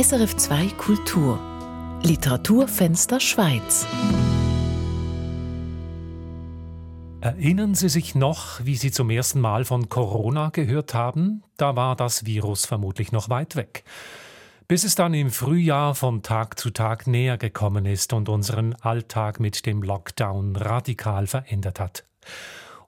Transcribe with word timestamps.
SRF 0.00 0.34
2 0.34 0.68
Kultur 0.78 1.38
Literaturfenster 2.02 3.20
Schweiz. 3.20 3.86
Erinnern 7.20 7.74
Sie 7.74 7.90
sich 7.90 8.14
noch, 8.14 8.64
wie 8.64 8.76
Sie 8.76 8.92
zum 8.92 9.10
ersten 9.10 9.42
Mal 9.42 9.66
von 9.66 9.90
Corona 9.90 10.48
gehört 10.48 10.94
haben? 10.94 11.42
Da 11.58 11.76
war 11.76 11.96
das 11.96 12.24
Virus 12.24 12.64
vermutlich 12.64 13.12
noch 13.12 13.28
weit 13.28 13.56
weg. 13.56 13.84
Bis 14.68 14.84
es 14.84 14.94
dann 14.94 15.12
im 15.12 15.28
Frühjahr 15.30 15.94
von 15.94 16.22
Tag 16.22 16.58
zu 16.58 16.70
Tag 16.70 17.06
näher 17.06 17.36
gekommen 17.36 17.84
ist 17.84 18.14
und 18.14 18.30
unseren 18.30 18.74
Alltag 18.76 19.38
mit 19.38 19.66
dem 19.66 19.82
Lockdown 19.82 20.56
radikal 20.56 21.26
verändert 21.26 21.78
hat. 21.78 22.04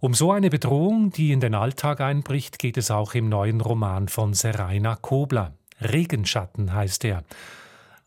Um 0.00 0.14
so 0.14 0.32
eine 0.32 0.48
Bedrohung, 0.48 1.10
die 1.10 1.32
in 1.32 1.40
den 1.40 1.54
Alltag 1.54 2.00
einbricht, 2.00 2.58
geht 2.58 2.78
es 2.78 2.90
auch 2.90 3.12
im 3.12 3.28
neuen 3.28 3.60
Roman 3.60 4.08
von 4.08 4.32
Seraina 4.32 4.96
Kobler. 4.96 5.52
Regenschatten 5.84 6.72
heißt 6.72 7.04
er. 7.04 7.24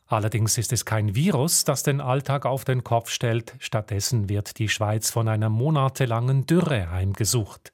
Allerdings 0.08 0.58
ist 0.58 0.72
es 0.72 0.86
kein 0.86 1.16
Virus, 1.16 1.64
das 1.64 1.82
den 1.82 2.00
Alltag 2.00 2.46
auf 2.46 2.64
den 2.64 2.84
Kopf 2.84 3.10
stellt, 3.10 3.56
stattdessen 3.60 4.30
wird 4.30 4.60
die 4.60 4.70
Schweiz 4.70 5.10
von 5.10 5.28
einer 5.28 5.50
monatelangen 5.50 6.46
Dürre 6.46 6.92
heimgesucht. 6.92 7.74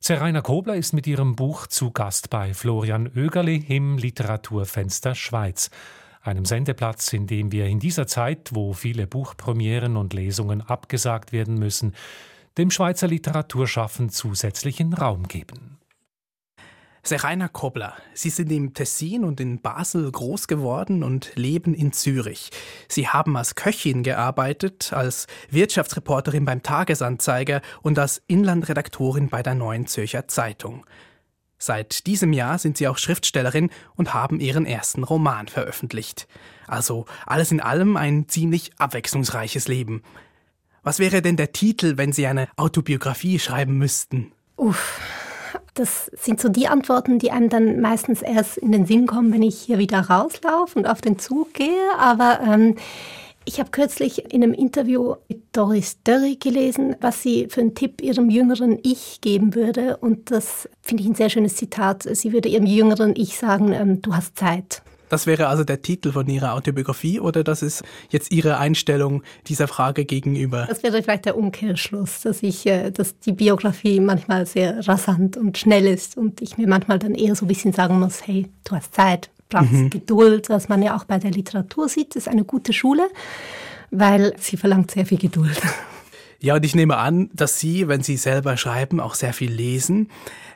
Seraina 0.00 0.42
Kobler 0.42 0.76
ist 0.76 0.92
mit 0.92 1.08
ihrem 1.08 1.34
Buch 1.34 1.66
zu 1.66 1.90
Gast 1.90 2.30
bei 2.30 2.54
Florian 2.54 3.10
Oegerli 3.16 3.64
im 3.68 3.98
Literaturfenster 3.98 5.16
Schweiz, 5.16 5.70
einem 6.22 6.44
Sendeplatz, 6.44 7.12
in 7.12 7.26
dem 7.26 7.50
wir 7.50 7.66
in 7.66 7.80
dieser 7.80 8.06
Zeit, 8.06 8.50
wo 8.52 8.72
viele 8.72 9.08
Buchpremieren 9.08 9.96
und 9.96 10.14
Lesungen 10.14 10.60
abgesagt 10.60 11.32
werden 11.32 11.58
müssen, 11.58 11.94
dem 12.58 12.70
Schweizer 12.70 13.08
Literaturschaffen 13.08 14.10
zusätzlichen 14.10 14.92
Raum 14.94 15.26
geben. 15.26 15.77
Seraina 17.08 17.48
Kobler. 17.48 17.94
Sie 18.12 18.28
sind 18.28 18.52
im 18.52 18.74
Tessin 18.74 19.24
und 19.24 19.40
in 19.40 19.62
Basel 19.62 20.12
groß 20.12 20.46
geworden 20.46 21.02
und 21.02 21.32
leben 21.36 21.72
in 21.72 21.94
Zürich. 21.94 22.50
Sie 22.86 23.08
haben 23.08 23.34
als 23.36 23.54
Köchin 23.54 24.02
gearbeitet, 24.02 24.92
als 24.92 25.26
Wirtschaftsreporterin 25.48 26.44
beim 26.44 26.62
Tagesanzeiger 26.62 27.62
und 27.80 27.98
als 27.98 28.20
Inlandredaktorin 28.26 29.30
bei 29.30 29.42
der 29.42 29.54
Neuen 29.54 29.86
Zürcher 29.86 30.28
Zeitung. 30.28 30.84
Seit 31.56 32.06
diesem 32.06 32.34
Jahr 32.34 32.58
sind 32.58 32.76
sie 32.76 32.86
auch 32.86 32.98
Schriftstellerin 32.98 33.70
und 33.96 34.12
haben 34.12 34.38
ihren 34.38 34.66
ersten 34.66 35.02
Roman 35.02 35.48
veröffentlicht. 35.48 36.28
Also 36.66 37.06
alles 37.24 37.50
in 37.50 37.62
allem 37.62 37.96
ein 37.96 38.28
ziemlich 38.28 38.72
abwechslungsreiches 38.76 39.66
Leben. 39.66 40.02
Was 40.82 40.98
wäre 40.98 41.22
denn 41.22 41.38
der 41.38 41.52
Titel, 41.52 41.96
wenn 41.96 42.12
Sie 42.12 42.26
eine 42.26 42.48
Autobiografie 42.56 43.38
schreiben 43.38 43.78
müssten? 43.78 44.32
Uff, 44.56 45.00
das 45.74 46.10
sind 46.16 46.40
so 46.40 46.48
die 46.48 46.68
Antworten, 46.68 47.18
die 47.18 47.30
einem 47.30 47.48
dann 47.48 47.80
meistens 47.80 48.22
erst 48.22 48.58
in 48.58 48.72
den 48.72 48.86
Sinn 48.86 49.06
kommen, 49.06 49.32
wenn 49.32 49.42
ich 49.42 49.58
hier 49.58 49.78
wieder 49.78 50.00
rauslaufe 50.00 50.78
und 50.78 50.86
auf 50.86 51.00
den 51.00 51.18
Zug 51.18 51.54
gehe. 51.54 51.90
Aber 51.98 52.40
ähm, 52.40 52.76
ich 53.44 53.60
habe 53.60 53.70
kürzlich 53.70 54.32
in 54.32 54.42
einem 54.42 54.52
Interview 54.52 55.14
mit 55.28 55.42
Doris 55.52 56.02
Dörri 56.04 56.36
gelesen, 56.36 56.96
was 57.00 57.22
sie 57.22 57.48
für 57.48 57.62
einen 57.62 57.74
Tipp 57.74 58.02
ihrem 58.02 58.28
jüngeren 58.28 58.78
Ich 58.82 59.22
geben 59.22 59.54
würde. 59.54 59.96
Und 59.96 60.30
das 60.30 60.68
finde 60.82 61.02
ich 61.02 61.08
ein 61.08 61.14
sehr 61.14 61.30
schönes 61.30 61.56
Zitat. 61.56 62.02
Sie 62.02 62.32
würde 62.34 62.50
ihrem 62.50 62.66
jüngeren 62.66 63.14
Ich 63.16 63.38
sagen, 63.38 63.72
ähm, 63.72 64.02
du 64.02 64.14
hast 64.14 64.36
Zeit. 64.36 64.82
Das 65.08 65.26
wäre 65.26 65.48
also 65.48 65.64
der 65.64 65.82
Titel 65.82 66.12
von 66.12 66.26
Ihrer 66.28 66.54
Autobiografie 66.54 67.20
oder 67.20 67.44
das 67.44 67.62
ist 67.62 67.82
jetzt 68.10 68.30
Ihre 68.30 68.58
Einstellung 68.58 69.22
dieser 69.46 69.68
Frage 69.68 70.04
gegenüber? 70.04 70.66
Das 70.68 70.82
wäre 70.82 71.02
vielleicht 71.02 71.24
der 71.24 71.36
Umkehrschluss, 71.36 72.22
dass 72.22 72.42
ich, 72.42 72.66
äh, 72.66 72.90
dass 72.90 73.18
die 73.18 73.32
Biografie 73.32 74.00
manchmal 74.00 74.46
sehr 74.46 74.86
rasant 74.86 75.36
und 75.36 75.58
schnell 75.58 75.86
ist 75.86 76.16
und 76.16 76.40
ich 76.40 76.58
mir 76.58 76.68
manchmal 76.68 76.98
dann 76.98 77.14
eher 77.14 77.34
so 77.34 77.44
ein 77.44 77.48
bisschen 77.48 77.72
sagen 77.72 77.98
muss, 77.98 78.26
hey, 78.26 78.46
du 78.64 78.76
hast 78.76 78.94
Zeit, 78.94 79.30
brauchst 79.48 79.72
mhm. 79.72 79.90
Geduld, 79.90 80.48
was 80.48 80.68
man 80.68 80.82
ja 80.82 80.96
auch 80.96 81.04
bei 81.04 81.18
der 81.18 81.30
Literatur 81.30 81.88
sieht, 81.88 82.14
das 82.14 82.24
ist 82.24 82.28
eine 82.28 82.44
gute 82.44 82.72
Schule, 82.72 83.08
weil 83.90 84.34
sie 84.38 84.56
verlangt 84.56 84.90
sehr 84.90 85.06
viel 85.06 85.18
Geduld. 85.18 85.60
Ja, 86.40 86.54
und 86.54 86.64
ich 86.64 86.74
nehme 86.74 86.96
an, 86.98 87.30
dass 87.32 87.58
Sie, 87.58 87.88
wenn 87.88 88.02
Sie 88.02 88.16
selber 88.16 88.56
schreiben, 88.56 89.00
auch 89.00 89.14
sehr 89.14 89.32
viel 89.32 89.50
lesen. 89.50 90.08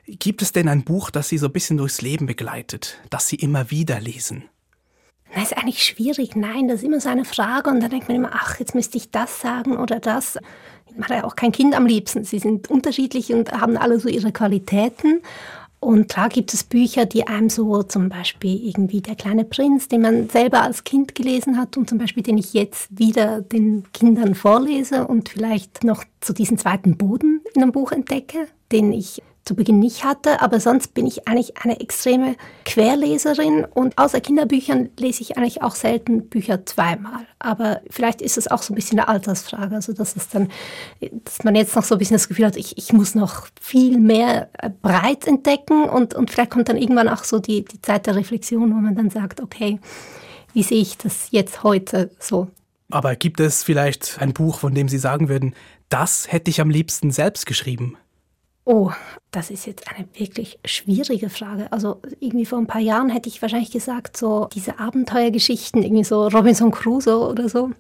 Gibt 0.07 0.43
es 0.43 0.53
denn 0.53 0.69
ein 0.69 0.85
Buch, 0.85 1.11
das 1.11 1.29
Sie 1.29 1.39
so 1.39 1.47
ein 1.47 1.53
bisschen 1.53 1.77
durchs 1.77 2.03
Leben 2.03 2.27
begleitet, 2.27 3.01
das 3.11 3.27
Sie 3.27 3.37
immer 3.37 3.71
wieder 3.71 4.01
lesen? 4.01 4.45
Das 5.35 5.45
ist 5.45 5.57
eigentlich 5.57 5.83
schwierig. 5.83 6.37
Nein, 6.37 6.69
das 6.69 6.79
ist 6.79 6.85
immer 6.85 7.01
so 7.01 7.09
eine 7.09 7.25
Frage 7.25 7.71
und 7.71 7.81
dann 7.81 7.91
denkt 7.91 8.09
man 8.09 8.17
immer, 8.17 8.31
ach, 8.33 8.61
jetzt 8.61 8.75
müsste 8.75 8.99
ich 8.99 9.11
das 9.11 9.41
sagen 9.41 9.77
oder 9.77 9.99
das. 9.99 10.39
Man 10.95 11.09
hat 11.09 11.11
ja 11.11 11.25
auch 11.25 11.37
kein 11.37 11.53
Kind 11.53 11.75
am 11.75 11.87
liebsten. 11.87 12.25
Sie 12.25 12.39
sind 12.39 12.71
unterschiedlich 12.71 13.33
und 13.33 13.51
haben 13.51 13.77
alle 13.77 13.99
so 13.99 14.09
ihre 14.09 14.31
Qualitäten. 14.31 15.23
Und 15.83 16.09
klar 16.09 16.29
gibt 16.29 16.55
es 16.55 16.63
Bücher, 16.63 17.07
die 17.07 17.27
einem 17.27 17.51
so 17.51 17.83
zum 17.83 18.09
Beispiel 18.09 18.69
irgendwie 18.69 19.01
Der 19.01 19.17
kleine 19.17 19.45
Prinz, 19.45 19.89
den 19.89 20.03
man 20.03 20.29
selber 20.29 20.63
als 20.63 20.85
Kind 20.85 21.17
gelesen 21.17 21.59
hat 21.59 21.77
und 21.77 21.89
zum 21.89 21.99
Beispiel 21.99 22.23
den 22.23 22.39
ich 22.39 22.55
jetzt 22.55 22.97
wieder 22.97 23.41
den 23.41 23.83
Kindern 23.93 24.37
vorlese 24.37 25.09
und 25.09 25.31
vielleicht 25.31 25.83
noch 25.83 26.05
zu 26.21 26.33
diesem 26.35 26.57
zweiten 26.57 26.97
Boden 26.97 27.41
in 27.53 27.63
einem 27.63 27.73
Buch 27.73 27.91
entdecke, 27.91 28.47
den 28.71 28.93
ich 28.93 29.23
zu 29.45 29.57
Beginn 29.57 29.81
nicht 29.81 30.05
hatte, 30.05 30.41
aber 30.41 30.61
sonst 30.61 30.95
bin 30.95 31.07
ich 31.07 31.27
eigentlich 31.27 31.59
eine 31.59 31.81
extreme 31.81 32.37
Querleserin 32.65 33.65
und 33.65 33.99
außer 33.99 34.21
Kinderbüchern 34.21 34.91
lese 34.99 35.23
ich 35.23 35.37
eigentlich 35.37 35.63
auch 35.63 35.75
selten 35.75 36.29
Bücher 36.29 36.65
zweimal. 36.65 37.27
Aber 37.41 37.81
vielleicht 37.91 38.23
ist 38.23 38.39
es 38.39 38.49
auch 38.49 38.63
so 38.63 38.73
ein 38.73 38.77
bisschen 38.77 39.01
eine 39.01 39.09
Altersfrage, 39.09 39.75
also 39.75 39.93
dass 39.93 40.15
es 40.15 40.29
dann, 40.29 40.49
dass 41.25 41.43
man 41.43 41.57
jetzt 41.57 41.75
noch 41.75 41.83
so 41.83 41.97
ein 41.97 41.99
bisschen 41.99 42.15
das 42.15 42.29
Gefühl 42.29 42.47
hat, 42.47 42.57
ich, 42.57 42.79
ich 42.79 42.93
muss 42.93 43.17
noch 43.17 43.49
viel 43.61 43.99
mehr 43.99 44.49
äh, 44.59 44.71
breit 44.71 45.27
entdecken 45.27 45.89
und, 45.89 46.15
und 46.15 46.31
vielleicht 46.31 46.51
kommt 46.51 46.69
dann 46.69 46.77
irgendwann 46.77 47.09
auch 47.09 47.25
so 47.25 47.41
die, 47.41 47.65
die 47.65 47.83
Zeit 47.83 48.07
der 48.07 48.15
Reflexion, 48.15 48.71
wo 48.71 48.79
man 48.79 48.95
dann 48.95 49.11
sagt, 49.11 49.41
okay, 49.41 49.81
wie 50.53 50.63
sehe 50.63 50.81
ich 50.81 50.99
das 50.99 51.29
jetzt 51.31 51.65
heute 51.65 52.11
so? 52.19 52.49
Aber 52.91 53.17
gibt 53.17 53.41
es 53.41 53.65
vielleicht 53.65 54.19
ein 54.21 54.35
Buch, 54.35 54.59
von 54.59 54.75
dem 54.75 54.89
Sie 54.89 54.99
sagen 54.99 55.29
würden, 55.29 55.55
das 55.89 56.31
hätte 56.31 56.51
ich 56.51 56.61
am 56.61 56.71
liebsten 56.71 57.11
selbst 57.11 57.47
geschrieben? 57.47 57.97
Oh, 58.65 58.93
das 59.33 59.51
ist 59.51 59.67
jetzt 59.67 59.89
eine 59.89 60.07
wirklich 60.15 60.59
schwierige 60.65 61.31
Frage. 61.31 61.71
Also 61.73 62.01
irgendwie 62.21 62.47
vor 62.47 62.59
ein 62.59 62.69
paar 62.69 62.81
Jahren 62.81 63.09
hätte 63.09 63.29
ich 63.29 63.43
wahrscheinlich 63.43 63.73
gesagt, 63.73 64.17
so 64.17 64.49
diese 64.55 64.79
Abenteuergeschichten, 64.79 65.83
irgendwie 65.83 66.05
so 66.05 66.29
Robinson 66.29 66.71
Crusoe 66.71 67.29
oder 67.29 67.49
so. 67.49 67.71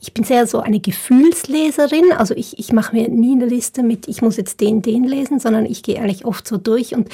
Ich 0.00 0.14
bin 0.14 0.22
sehr 0.22 0.46
so 0.46 0.60
eine 0.60 0.78
Gefühlsleserin, 0.78 2.12
also 2.12 2.34
ich, 2.36 2.56
ich 2.56 2.72
mache 2.72 2.94
mir 2.94 3.08
nie 3.08 3.32
eine 3.32 3.46
Liste 3.46 3.82
mit, 3.82 4.06
ich 4.06 4.22
muss 4.22 4.36
jetzt 4.36 4.60
den, 4.60 4.80
den 4.80 5.02
lesen, 5.02 5.40
sondern 5.40 5.66
ich 5.66 5.82
gehe 5.82 5.98
eigentlich 5.98 6.24
oft 6.24 6.46
so 6.46 6.56
durch 6.56 6.94
und 6.94 7.08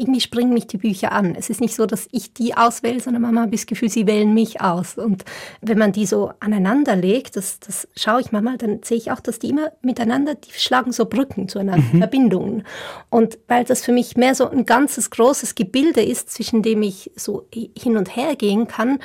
irgendwie 0.00 0.20
springen 0.20 0.54
mich 0.54 0.66
die 0.66 0.78
Bücher 0.78 1.12
an. 1.12 1.34
Es 1.34 1.50
ist 1.50 1.60
nicht 1.60 1.74
so, 1.74 1.84
dass 1.84 2.08
ich 2.10 2.32
die 2.32 2.56
auswähle, 2.56 3.00
sondern 3.00 3.22
manchmal 3.22 3.44
habe 3.44 3.56
das 3.56 3.66
Gefühl, 3.66 3.90
sie 3.90 4.06
wählen 4.06 4.32
mich 4.32 4.60
aus. 4.62 4.96
Und 4.96 5.24
wenn 5.60 5.76
man 5.76 5.92
die 5.92 6.06
so 6.06 6.32
aneinander 6.40 6.96
legt, 6.96 7.36
das, 7.36 7.60
das 7.60 7.86
schaue 7.94 8.22
ich 8.22 8.32
manchmal, 8.32 8.56
dann 8.56 8.82
sehe 8.82 8.96
ich 8.96 9.10
auch, 9.10 9.20
dass 9.20 9.38
die 9.38 9.50
immer 9.50 9.72
miteinander, 9.82 10.34
die 10.34 10.52
schlagen 10.52 10.92
so 10.92 11.04
Brücken 11.04 11.48
zueinander, 11.48 11.86
mhm. 11.92 11.98
Verbindungen. 11.98 12.62
Und 13.10 13.38
weil 13.46 13.64
das 13.64 13.84
für 13.84 13.92
mich 13.92 14.16
mehr 14.16 14.34
so 14.34 14.48
ein 14.48 14.64
ganzes 14.64 15.10
großes 15.10 15.54
Gebilde 15.54 16.02
ist, 16.02 16.30
zwischen 16.30 16.62
dem 16.62 16.82
ich 16.82 17.12
so 17.14 17.46
hin 17.52 17.98
und 17.98 18.16
her 18.16 18.36
gehen 18.36 18.66
kann, 18.68 19.00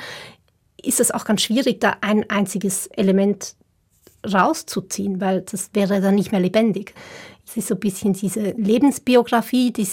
ist 0.82 1.00
es 1.00 1.10
auch 1.10 1.24
ganz 1.24 1.42
schwierig, 1.42 1.80
da 1.80 1.96
ein 2.00 2.28
einziges 2.30 2.86
Element 2.86 3.54
rauszuziehen, 4.26 5.20
weil 5.20 5.42
das 5.42 5.70
wäre 5.74 6.00
dann 6.00 6.14
nicht 6.14 6.32
mehr 6.32 6.40
lebendig. 6.40 6.94
Es 7.46 7.56
ist 7.56 7.68
so 7.68 7.74
ein 7.74 7.80
bisschen 7.80 8.14
diese 8.14 8.50
Lebensbiografie, 8.52 9.72
die 9.72 9.86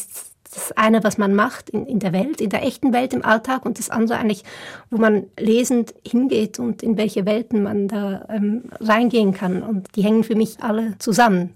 das 0.54 0.72
eine, 0.74 1.04
was 1.04 1.18
man 1.18 1.36
macht 1.36 1.70
in, 1.70 1.86
in 1.86 2.00
der 2.00 2.14
Welt, 2.14 2.42
in 2.42 2.50
der 2.50 2.64
echten 2.64 2.94
Welt, 2.94 3.14
im 3.14 3.24
Alltag 3.26 3.66
und 3.66 3.80
das 3.80 3.90
andere 3.90 4.18
eigentlich, 4.18 4.44
wo 4.90 4.98
man 4.98 5.26
lesend 5.40 5.94
hingeht 6.08 6.60
und 6.60 6.84
in 6.84 6.98
welche 6.98 7.26
Welten 7.26 7.64
man 7.64 7.88
da 7.88 8.26
ähm, 8.30 8.66
reingehen 8.80 9.34
kann. 9.34 9.64
Und 9.64 9.96
die 9.96 10.04
hängen 10.04 10.24
für 10.24 10.36
mich 10.36 10.62
alle 10.62 10.98
zusammen. 11.00 11.54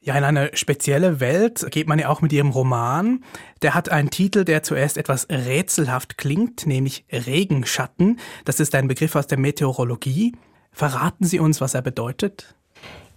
Ja, 0.00 0.18
in 0.18 0.24
eine 0.24 0.50
spezielle 0.52 1.18
Welt 1.18 1.66
geht 1.70 1.88
man 1.88 1.98
ja 1.98 2.10
auch 2.10 2.20
mit 2.20 2.30
ihrem 2.30 2.50
Roman. 2.50 3.24
Der 3.62 3.72
hat 3.72 3.88
einen 3.88 4.10
Titel, 4.10 4.44
der 4.44 4.62
zuerst 4.62 4.98
etwas 4.98 5.28
rätselhaft 5.30 6.18
klingt, 6.18 6.66
nämlich 6.66 7.06
Regenschatten. 7.10 8.18
Das 8.44 8.60
ist 8.60 8.74
ein 8.74 8.86
Begriff 8.86 9.16
aus 9.16 9.28
der 9.28 9.38
Meteorologie. 9.38 10.36
Verraten 10.72 11.24
Sie 11.24 11.38
uns, 11.38 11.62
was 11.62 11.72
er 11.72 11.80
bedeutet? 11.80 12.54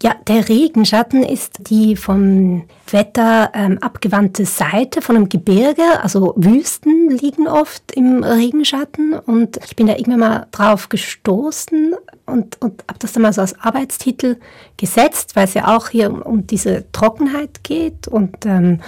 Ja, 0.04 0.16
der 0.28 0.48
Regenschatten 0.48 1.24
ist 1.24 1.70
die 1.72 1.96
vom 1.96 2.66
Wetter 2.92 3.50
ähm, 3.56 3.80
abgewandte 3.80 4.46
Seite 4.46 5.02
von 5.02 5.16
einem 5.16 5.28
Gebirge. 5.28 5.82
Also 6.04 6.36
Wüsten 6.38 7.10
liegen 7.10 7.48
oft 7.48 7.94
im 7.94 8.24
Regenschatten 8.24 9.18
und 9.18 9.58
ich 9.66 9.76
bin 9.76 9.88
da 9.88 9.94
irgendwann 9.96 10.20
mal 10.20 10.48
drauf 10.52 10.90
gestoßen 10.90 11.96
und, 12.28 12.62
und 12.62 12.84
habe 12.88 13.00
das 13.00 13.14
dann 13.14 13.24
mal 13.24 13.34
so 13.34 13.42
als 13.42 13.60
Arbeitstitel 13.60 14.38
gesetzt, 14.78 15.36
weil 15.36 15.46
es 15.46 15.56
ja 15.56 15.76
auch 15.76 15.90
hier 15.90 16.12
um, 16.12 16.22
um 16.22 16.46
diese 16.46 16.86
Trockenheit 16.92 17.64
geht 17.64 18.08
und 18.08 18.46
ähm, 18.46 18.82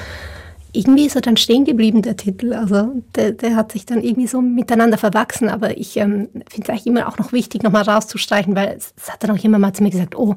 irgendwie 0.72 1.08
ist 1.08 1.16
er 1.16 1.22
dann 1.22 1.38
stehen 1.38 1.66
geblieben, 1.66 2.04
der 2.04 2.18
Titel. 2.18 2.54
Also 2.54 3.02
der, 3.16 3.32
der 3.32 3.56
hat 3.56 3.72
sich 3.72 3.88
dann 3.88 4.04
irgendwie 4.04 4.28
so 4.28 4.42
miteinander 4.42 5.00
verwachsen. 5.00 5.50
Aber 5.50 5.76
ich 5.78 5.98
ähm, 5.98 6.30
finde 6.48 6.64
es 6.64 6.70
eigentlich 6.70 6.88
immer 6.88 7.08
auch 7.08 7.18
noch 7.18 7.32
wichtig, 7.32 7.64
nochmal 7.64 7.84
rauszustreichen, 7.84 8.56
weil 8.56 8.76
es, 8.78 8.94
es 8.96 9.12
hat 9.12 9.24
dann 9.24 9.32
auch 9.32 9.44
immer 9.44 9.58
mal 9.58 9.74
zu 9.74 9.82
mir 9.82 9.90
gesagt, 9.90 10.16
oh, 10.16 10.36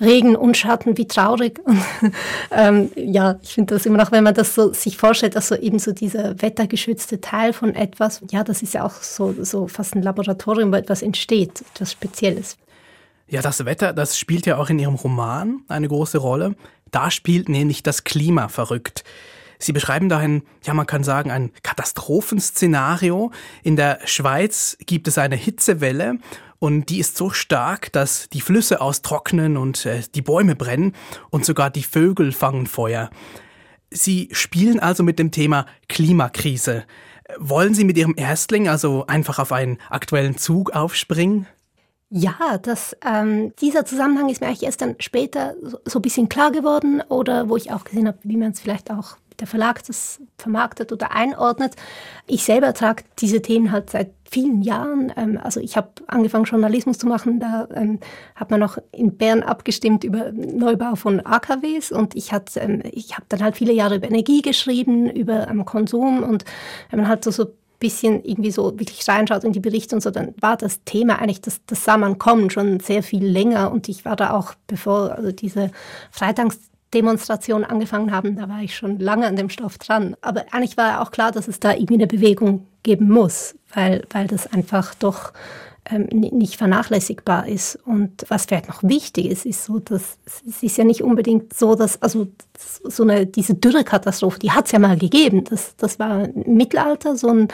Regen 0.00 0.36
und 0.36 0.56
Schatten, 0.56 0.96
wie 0.96 1.06
traurig. 1.06 1.60
Und, 1.64 1.82
ähm, 2.50 2.90
ja, 2.96 3.38
ich 3.42 3.54
finde 3.54 3.74
das 3.74 3.86
immer 3.86 3.98
noch, 3.98 4.12
wenn 4.12 4.24
man 4.24 4.34
das 4.34 4.54
so 4.54 4.72
sich 4.72 4.96
vorstellt, 4.96 5.36
dass 5.36 5.48
so 5.48 5.56
eben 5.56 5.78
so 5.78 5.92
dieser 5.92 6.40
wettergeschützte 6.42 7.20
Teil 7.20 7.52
von 7.52 7.74
etwas, 7.74 8.22
ja, 8.30 8.44
das 8.44 8.62
ist 8.62 8.74
ja 8.74 8.84
auch 8.84 9.02
so, 9.02 9.34
so 9.42 9.68
fast 9.68 9.94
ein 9.94 10.02
Laboratorium, 10.02 10.72
wo 10.72 10.76
etwas 10.76 11.02
entsteht, 11.02 11.62
etwas 11.74 11.92
Spezielles. 11.92 12.56
Ja, 13.28 13.40
das 13.40 13.64
Wetter, 13.64 13.92
das 13.92 14.18
spielt 14.18 14.46
ja 14.46 14.58
auch 14.58 14.68
in 14.68 14.78
Ihrem 14.78 14.94
Roman 14.94 15.62
eine 15.68 15.88
große 15.88 16.18
Rolle. 16.18 16.54
Da 16.90 17.10
spielt 17.10 17.48
nämlich 17.48 17.82
das 17.82 18.04
Klima 18.04 18.48
verrückt. 18.48 19.04
Sie 19.58 19.72
beschreiben 19.72 20.08
dahin, 20.08 20.42
ja, 20.64 20.74
man 20.74 20.86
kann 20.86 21.04
sagen, 21.04 21.30
ein 21.30 21.50
Katastrophenszenario. 21.62 23.30
In 23.62 23.76
der 23.76 23.98
Schweiz 24.04 24.76
gibt 24.84 25.08
es 25.08 25.16
eine 25.16 25.36
Hitzewelle 25.36 26.18
und 26.64 26.88
die 26.88 26.98
ist 26.98 27.18
so 27.18 27.28
stark, 27.28 27.92
dass 27.92 28.30
die 28.30 28.40
Flüsse 28.40 28.80
austrocknen 28.80 29.58
und 29.58 29.84
äh, 29.84 30.00
die 30.14 30.22
Bäume 30.22 30.56
brennen 30.56 30.94
und 31.28 31.44
sogar 31.44 31.68
die 31.68 31.82
Vögel 31.82 32.32
fangen 32.32 32.66
Feuer. 32.66 33.10
Sie 33.90 34.30
spielen 34.32 34.80
also 34.80 35.02
mit 35.02 35.18
dem 35.18 35.30
Thema 35.30 35.66
Klimakrise. 35.90 36.84
Wollen 37.38 37.74
Sie 37.74 37.84
mit 37.84 37.98
Ihrem 37.98 38.14
Erstling 38.16 38.66
also 38.66 39.06
einfach 39.06 39.38
auf 39.38 39.52
einen 39.52 39.76
aktuellen 39.90 40.38
Zug 40.38 40.70
aufspringen? 40.70 41.46
Ja, 42.08 42.56
das, 42.62 42.96
ähm, 43.06 43.52
dieser 43.60 43.84
Zusammenhang 43.84 44.30
ist 44.30 44.40
mir 44.40 44.46
eigentlich 44.46 44.62
erst 44.62 44.80
dann 44.80 44.96
später 45.00 45.56
so, 45.60 45.78
so 45.84 45.98
ein 45.98 46.02
bisschen 46.02 46.30
klar 46.30 46.50
geworden 46.50 47.02
oder 47.10 47.50
wo 47.50 47.58
ich 47.58 47.72
auch 47.72 47.84
gesehen 47.84 48.06
habe, 48.06 48.20
wie 48.22 48.38
man 48.38 48.52
es 48.52 48.60
vielleicht 48.60 48.90
auch 48.90 49.18
der 49.40 49.46
Verlag 49.46 49.84
das 49.84 50.20
vermarktet 50.38 50.92
oder 50.92 51.12
einordnet. 51.12 51.74
Ich 52.26 52.44
selber 52.44 52.72
trage 52.74 53.04
diese 53.18 53.42
Themen 53.42 53.72
halt 53.72 53.90
seit 53.90 54.10
vielen 54.30 54.62
Jahren. 54.62 55.12
Ähm, 55.16 55.38
also 55.42 55.60
ich 55.60 55.76
habe 55.76 55.88
angefangen, 56.06 56.44
Journalismus 56.44 56.98
zu 56.98 57.06
machen. 57.06 57.40
Da 57.40 57.68
ähm, 57.74 58.00
hat 58.34 58.50
man 58.50 58.60
noch 58.60 58.78
in 58.92 59.16
Bern 59.16 59.42
abgestimmt 59.42 60.04
über 60.04 60.32
Neubau 60.32 60.96
von 60.96 61.24
AKWs 61.24 61.92
und 61.92 62.14
ich, 62.14 62.32
ähm, 62.56 62.82
ich 62.90 63.14
habe 63.14 63.26
dann 63.28 63.42
halt 63.42 63.56
viele 63.56 63.72
Jahre 63.72 63.96
über 63.96 64.08
Energie 64.08 64.42
geschrieben, 64.42 65.10
über 65.10 65.46
Konsum 65.64 66.22
und 66.22 66.44
wenn 66.90 67.00
man 67.00 67.08
halt 67.08 67.24
so, 67.24 67.30
so 67.30 67.46
bisschen 67.78 68.24
irgendwie 68.24 68.50
so 68.50 68.78
wirklich 68.78 69.06
reinschaut 69.06 69.44
in 69.44 69.52
die 69.52 69.60
Berichte 69.60 69.94
und 69.94 70.00
so, 70.00 70.10
dann 70.10 70.34
war 70.40 70.56
das 70.56 70.84
Thema 70.84 71.18
eigentlich, 71.18 71.42
das, 71.42 71.60
das 71.66 71.84
sah 71.84 71.98
man 71.98 72.18
kommen 72.18 72.48
schon 72.50 72.80
sehr 72.80 73.02
viel 73.02 73.24
länger 73.26 73.70
und 73.72 73.88
ich 73.88 74.04
war 74.04 74.16
da 74.16 74.30
auch, 74.30 74.54
bevor 74.66 75.12
also 75.12 75.32
diese 75.32 75.70
Freitagsdemonstration 76.94 77.64
angefangen 77.64 78.12
haben, 78.12 78.36
da 78.36 78.48
war 78.48 78.62
ich 78.62 78.76
schon 78.76 78.98
lange 78.98 79.26
an 79.26 79.36
dem 79.36 79.50
Stoff 79.50 79.78
dran. 79.78 80.16
Aber 80.20 80.44
eigentlich 80.52 80.76
war 80.76 80.88
ja 80.88 81.02
auch 81.02 81.10
klar, 81.10 81.32
dass 81.32 81.48
es 81.48 81.60
da 81.60 81.72
irgendwie 81.72 81.94
eine 81.94 82.06
Bewegung 82.06 82.66
geben 82.82 83.08
muss, 83.08 83.56
weil, 83.72 84.04
weil 84.10 84.26
das 84.26 84.52
einfach 84.52 84.94
doch 84.94 85.32
ähm, 85.90 86.06
nicht 86.06 86.56
vernachlässigbar 86.56 87.46
ist. 87.46 87.78
Und 87.84 88.24
was 88.28 88.46
vielleicht 88.46 88.68
noch 88.68 88.82
wichtig 88.82 89.26
ist, 89.26 89.44
ist 89.44 89.64
so, 89.64 89.78
dass 89.78 90.18
es 90.48 90.62
ist 90.62 90.78
ja 90.78 90.84
nicht 90.84 91.02
unbedingt 91.02 91.52
so, 91.52 91.74
dass 91.74 92.00
also 92.00 92.28
so 92.84 93.02
eine 93.02 93.26
diese 93.26 93.54
Dürrekatastrophe, 93.54 94.38
die 94.38 94.50
hat 94.50 94.66
es 94.66 94.72
ja 94.72 94.78
mal 94.78 94.96
gegeben. 94.96 95.44
Das, 95.44 95.76
das 95.76 95.98
war 95.98 96.24
im 96.24 96.56
Mittelalter 96.56 97.16
so 97.16 97.28
ein 97.28 97.48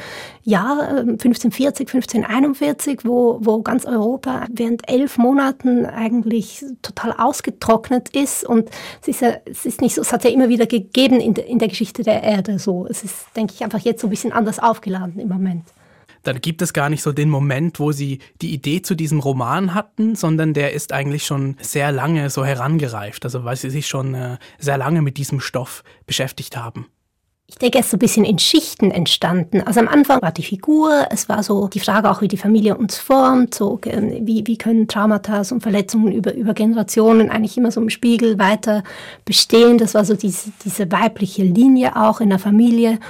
Jahr 0.45 0.99
1540, 0.99 1.89
1541, 1.93 3.01
wo, 3.05 3.39
wo 3.43 3.63
ganz 3.63 3.85
Europa 3.85 4.47
während 4.53 4.89
elf 4.89 5.19
Monaten 5.19 5.85
eigentlich 5.87 6.65
total 6.83 7.13
ausgetrocknet 7.13 8.11
ist. 8.11 8.45
Und 8.45 8.71
es 9.03 9.09
ist 9.09 9.23
ja, 9.23 9.33
es 9.45 9.67
ist 9.67 9.81
nicht 9.81 9.97
so, 9.97 10.03
es 10.03 10.13
hat 10.13 10.23
ja 10.23 10.31
immer 10.31 10.49
wieder 10.49 10.67
gegeben 10.67 11.19
in, 11.21 11.35
de, 11.35 11.45
in 11.45 11.59
der 11.59 11.69
Geschichte 11.69 12.05
der 12.05 12.23
Erde 12.23 12.61
so. 12.61 12.87
Es 12.89 13.03
ist, 13.03 13.27
denke 13.35 13.55
ich, 13.55 13.65
einfach 13.65 13.81
jetzt 13.81 14.03
so 14.03 14.07
ein 14.07 14.11
bisschen 14.11 14.33
anders 14.33 14.61
aufgeladen 14.61 15.19
im 15.19 15.29
Moment 15.29 15.65
dann 16.23 16.41
gibt 16.41 16.63
es 16.63 16.73
gar 16.73 16.89
nicht 16.89 17.03
so 17.03 17.13
den 17.13 17.31
Moment, 17.31 17.81
wo 17.81 17.93
sie 17.93 18.19
die 18.43 18.53
Idee 18.53 18.83
zu 18.83 18.95
diesem 18.95 19.21
Roman 19.21 19.75
hatten, 19.75 20.15
sondern 20.15 20.55
der 20.55 20.73
ist 20.73 20.93
eigentlich 20.93 21.25
schon 21.25 21.57
sehr 21.61 21.93
lange 21.93 22.31
so 22.31 22.45
herangereift, 22.45 23.25
also 23.25 23.45
weil 23.45 23.57
sie 23.57 23.71
sich 23.71 23.87
schon 23.87 24.15
äh, 24.15 24.39
sehr 24.59 24.79
lange 24.79 25.03
mit 25.03 25.17
diesem 25.17 25.41
Stoff 25.41 25.83
beschäftigt 26.07 26.57
haben. 26.57 26.87
Ich 27.51 27.59
denke, 27.59 27.79
er 27.79 27.81
ist 27.81 27.91
so 27.91 27.97
ein 27.97 27.99
bisschen 27.99 28.25
in 28.25 28.39
Schichten 28.39 28.93
entstanden. 28.93 29.61
Also 29.63 29.81
am 29.81 29.89
Anfang 29.89 30.23
war 30.23 30.31
die 30.31 30.45
Figur, 30.45 31.09
es 31.11 31.29
war 31.29 31.43
so 31.43 31.67
die 31.67 31.81
Frage 31.81 32.09
auch, 32.09 32.23
wie 32.23 32.29
die 32.29 32.37
Familie 32.37 32.77
uns 32.77 32.97
formt, 32.97 33.55
so 33.55 33.81
ähm, 33.87 34.25
wie, 34.25 34.47
wie 34.47 34.57
können 34.57 34.87
Traumata 34.87 35.43
und 35.51 35.61
Verletzungen 35.61 36.13
über, 36.13 36.33
über 36.33 36.55
Generationen 36.55 37.29
eigentlich 37.29 37.57
immer 37.57 37.73
so 37.73 37.81
im 37.81 37.91
Spiegel 37.91 38.39
weiter 38.39 38.85
bestehen. 39.25 39.79
Das 39.79 39.95
war 39.95 40.05
so 40.05 40.15
diese, 40.15 40.53
diese 40.65 40.93
weibliche 40.93 41.43
Linie 41.43 41.97
auch 41.97 42.21
in 42.21 42.29
der 42.29 42.39
Familie. 42.39 43.01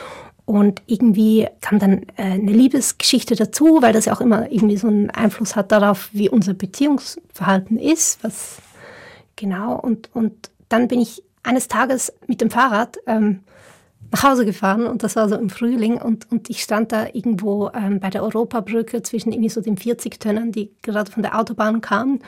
Und 0.50 0.82
irgendwie 0.86 1.46
kam 1.60 1.78
dann 1.78 2.02
äh, 2.16 2.22
eine 2.22 2.50
Liebesgeschichte 2.50 3.36
dazu, 3.36 3.82
weil 3.82 3.92
das 3.92 4.06
ja 4.06 4.12
auch 4.12 4.20
immer 4.20 4.50
irgendwie 4.50 4.78
so 4.78 4.88
einen 4.88 5.08
Einfluss 5.08 5.54
hat 5.54 5.70
darauf, 5.70 6.08
wie 6.10 6.28
unser 6.28 6.54
Beziehungsverhalten 6.54 7.78
ist. 7.78 8.24
Was 8.24 8.56
genau. 9.36 9.78
Und, 9.78 10.10
und 10.12 10.50
dann 10.68 10.88
bin 10.88 10.98
ich 10.98 11.22
eines 11.44 11.68
Tages 11.68 12.12
mit 12.26 12.40
dem 12.40 12.50
Fahrrad 12.50 12.98
ähm, 13.06 13.44
nach 14.10 14.24
Hause 14.24 14.44
gefahren 14.44 14.88
und 14.88 15.04
das 15.04 15.14
war 15.14 15.28
so 15.28 15.36
im 15.36 15.50
Frühling 15.50 15.98
und, 15.98 16.28
und 16.32 16.50
ich 16.50 16.64
stand 16.64 16.90
da 16.90 17.06
irgendwo 17.06 17.70
ähm, 17.72 18.00
bei 18.00 18.10
der 18.10 18.24
Europabrücke 18.24 19.04
zwischen 19.04 19.30
irgendwie 19.30 19.50
so 19.50 19.60
den 19.60 19.76
40-Tönnern, 19.76 20.50
die 20.50 20.72
gerade 20.82 21.12
von 21.12 21.22
der 21.22 21.38
Autobahn 21.38 21.80
kamen. 21.80 22.24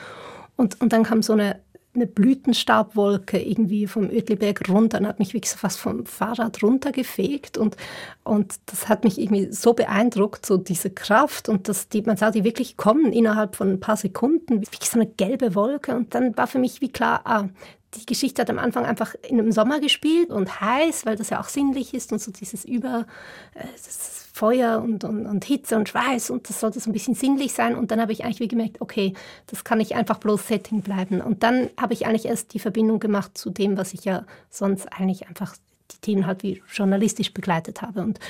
Und, 0.54 0.80
und 0.80 0.92
dann 0.92 1.02
kam 1.02 1.24
so 1.24 1.32
eine 1.32 1.56
eine 1.94 2.06
Blütenstaubwolke 2.06 3.38
irgendwie 3.38 3.86
vom 3.86 4.10
Ödliberg 4.10 4.68
runter 4.68 4.98
und 4.98 5.06
hat 5.06 5.18
mich 5.18 5.34
wirklich 5.34 5.50
so 5.50 5.58
fast 5.58 5.78
vom 5.78 6.06
Fahrrad 6.06 6.62
runtergefegt 6.62 7.58
und, 7.58 7.76
und 8.24 8.54
das 8.66 8.88
hat 8.88 9.04
mich 9.04 9.20
irgendwie 9.20 9.52
so 9.52 9.74
beeindruckt, 9.74 10.46
so 10.46 10.56
diese 10.56 10.90
Kraft 10.90 11.48
und 11.50 11.68
das, 11.68 11.88
die, 11.88 12.02
man 12.02 12.16
sah 12.16 12.30
die 12.30 12.44
wirklich 12.44 12.78
kommen 12.78 13.12
innerhalb 13.12 13.56
von 13.56 13.70
ein 13.70 13.80
paar 13.80 13.98
Sekunden, 13.98 14.62
wie 14.62 14.66
so 14.84 14.98
eine 14.98 15.06
gelbe 15.06 15.54
Wolke 15.54 15.94
und 15.94 16.14
dann 16.14 16.36
war 16.36 16.46
für 16.46 16.58
mich 16.58 16.80
wie 16.80 16.90
klar, 16.90 17.20
ah, 17.24 17.48
die 17.94 18.06
Geschichte 18.06 18.40
hat 18.40 18.48
am 18.48 18.58
Anfang 18.58 18.86
einfach 18.86 19.14
in 19.28 19.38
einem 19.38 19.52
Sommer 19.52 19.78
gespielt 19.78 20.30
und 20.30 20.62
heiß, 20.62 21.04
weil 21.04 21.16
das 21.16 21.28
ja 21.28 21.40
auch 21.40 21.48
sinnlich 21.48 21.92
ist 21.92 22.10
und 22.12 22.22
so 22.22 22.32
dieses 22.32 22.64
Über, 22.64 23.06
äh, 23.54 23.64
das 23.72 24.21
Feuer 24.34 24.82
und, 24.82 25.04
und, 25.04 25.26
und 25.26 25.44
Hitze 25.44 25.76
und 25.76 25.90
Schweiß 25.90 26.30
und 26.30 26.48
das 26.48 26.58
sollte 26.58 26.80
so 26.80 26.88
ein 26.88 26.94
bisschen 26.94 27.14
sinnlich 27.14 27.52
sein. 27.52 27.76
Und 27.76 27.90
dann 27.90 28.00
habe 28.00 28.12
ich 28.12 28.24
eigentlich 28.24 28.40
wie 28.40 28.48
gemerkt, 28.48 28.80
okay, 28.80 29.12
das 29.46 29.62
kann 29.62 29.76
nicht 29.76 29.94
einfach 29.94 30.18
bloß 30.18 30.48
Setting 30.48 30.80
bleiben. 30.80 31.20
Und 31.20 31.42
dann 31.42 31.68
habe 31.78 31.92
ich 31.92 32.06
eigentlich 32.06 32.24
erst 32.24 32.54
die 32.54 32.58
Verbindung 32.58 32.98
gemacht 32.98 33.36
zu 33.36 33.50
dem, 33.50 33.76
was 33.76 33.92
ich 33.92 34.06
ja 34.06 34.24
sonst 34.48 34.90
eigentlich 34.90 35.28
einfach 35.28 35.54
die 35.92 35.98
Themen 36.00 36.26
halt 36.26 36.42
wie 36.42 36.62
journalistisch 36.72 37.34
begleitet 37.34 37.82
habe. 37.82 38.00
Und 38.00 38.20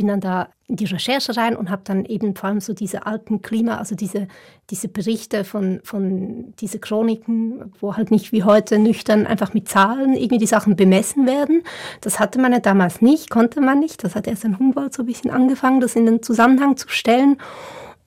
bin 0.00 0.08
dann 0.08 0.22
da 0.22 0.48
in 0.66 0.76
die 0.76 0.86
Recherche 0.86 1.36
rein 1.36 1.54
und 1.54 1.68
habe 1.68 1.82
dann 1.84 2.06
eben 2.06 2.34
vor 2.34 2.48
allem 2.48 2.62
so 2.62 2.72
diese 2.72 3.04
alten 3.04 3.42
Klima, 3.42 3.76
also 3.76 3.94
diese, 3.94 4.28
diese 4.70 4.88
Berichte 4.88 5.44
von, 5.44 5.80
von 5.84 6.54
diese 6.58 6.78
Chroniken, 6.78 7.70
wo 7.80 7.98
halt 7.98 8.10
nicht 8.10 8.32
wie 8.32 8.42
heute 8.42 8.78
nüchtern 8.78 9.26
einfach 9.26 9.52
mit 9.52 9.68
Zahlen 9.68 10.14
irgendwie 10.14 10.38
die 10.38 10.46
Sachen 10.46 10.76
bemessen 10.76 11.26
werden. 11.26 11.64
Das 12.00 12.18
hatte 12.18 12.40
man 12.40 12.52
ja 12.52 12.60
damals 12.60 13.02
nicht, 13.02 13.28
konnte 13.28 13.60
man 13.60 13.78
nicht. 13.78 14.02
Das 14.02 14.14
hat 14.14 14.26
erst 14.26 14.46
ein 14.46 14.58
Humboldt 14.58 14.94
so 14.94 15.02
ein 15.02 15.06
bisschen 15.06 15.30
angefangen, 15.30 15.82
das 15.82 15.96
in 15.96 16.06
den 16.06 16.22
Zusammenhang 16.22 16.78
zu 16.78 16.88
stellen. 16.88 17.36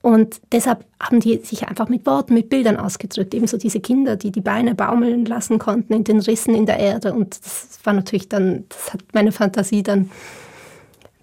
Und 0.02 0.40
deshalb 0.50 0.84
haben 0.98 1.20
die 1.20 1.36
sich 1.44 1.68
einfach 1.68 1.88
mit 1.88 2.04
Worten, 2.06 2.34
mit 2.34 2.48
Bildern 2.48 2.76
ausgedrückt. 2.76 3.34
Ebenso 3.34 3.56
diese 3.56 3.78
Kinder, 3.78 4.16
die 4.16 4.32
die 4.32 4.40
Beine 4.40 4.74
baumeln 4.74 5.26
lassen 5.26 5.60
konnten 5.60 5.92
in 5.92 6.02
den 6.02 6.18
Rissen 6.18 6.56
in 6.56 6.66
der 6.66 6.80
Erde. 6.80 7.12
Und 7.12 7.38
das 7.38 7.78
war 7.84 7.92
natürlich 7.92 8.28
dann, 8.28 8.64
das 8.68 8.94
hat 8.94 9.00
meine 9.12 9.30
Fantasie 9.30 9.84
dann 9.84 10.10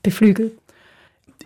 beflügelt. 0.03 0.53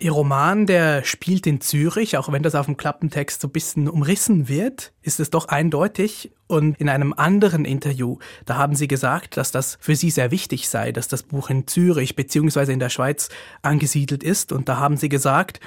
Ihr 0.00 0.12
Roman, 0.12 0.66
der 0.66 1.04
spielt 1.04 1.46
in 1.46 1.60
Zürich, 1.60 2.16
auch 2.16 2.30
wenn 2.30 2.42
das 2.42 2.54
auf 2.54 2.66
dem 2.66 2.76
Klappentext 2.76 3.40
so 3.40 3.48
ein 3.48 3.52
bisschen 3.52 3.88
umrissen 3.88 4.48
wird, 4.48 4.92
ist 5.02 5.20
es 5.20 5.30
doch 5.30 5.48
eindeutig. 5.48 6.32
Und 6.46 6.78
in 6.80 6.88
einem 6.88 7.12
anderen 7.12 7.64
Interview, 7.64 8.18
da 8.44 8.56
haben 8.56 8.74
Sie 8.74 8.88
gesagt, 8.88 9.36
dass 9.36 9.50
das 9.50 9.78
für 9.80 9.96
Sie 9.96 10.10
sehr 10.10 10.30
wichtig 10.30 10.68
sei, 10.68 10.92
dass 10.92 11.08
das 11.08 11.22
Buch 11.22 11.50
in 11.50 11.66
Zürich 11.66 12.16
bzw. 12.16 12.72
in 12.72 12.78
der 12.78 12.90
Schweiz 12.90 13.28
angesiedelt 13.62 14.22
ist. 14.22 14.52
Und 14.52 14.68
da 14.68 14.78
haben 14.78 14.96
Sie 14.96 15.08
gesagt, 15.08 15.60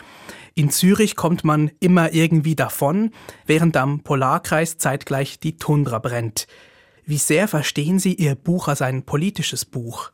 in 0.56 0.70
Zürich 0.70 1.16
kommt 1.16 1.44
man 1.44 1.72
immer 1.80 2.14
irgendwie 2.14 2.56
davon, 2.56 3.12
während 3.46 3.78
am 3.78 4.02
Polarkreis 4.02 4.78
zeitgleich 4.78 5.40
die 5.40 5.58
Tundra 5.58 6.00
brennt. 6.00 6.48
Wie 7.06 7.18
sehr 7.18 7.48
verstehen 7.48 8.00
Sie 8.00 8.14
Ihr 8.14 8.36
Buch 8.36 8.68
als 8.68 8.82
ein 8.82 9.04
politisches 9.04 9.66
Buch? 9.66 10.12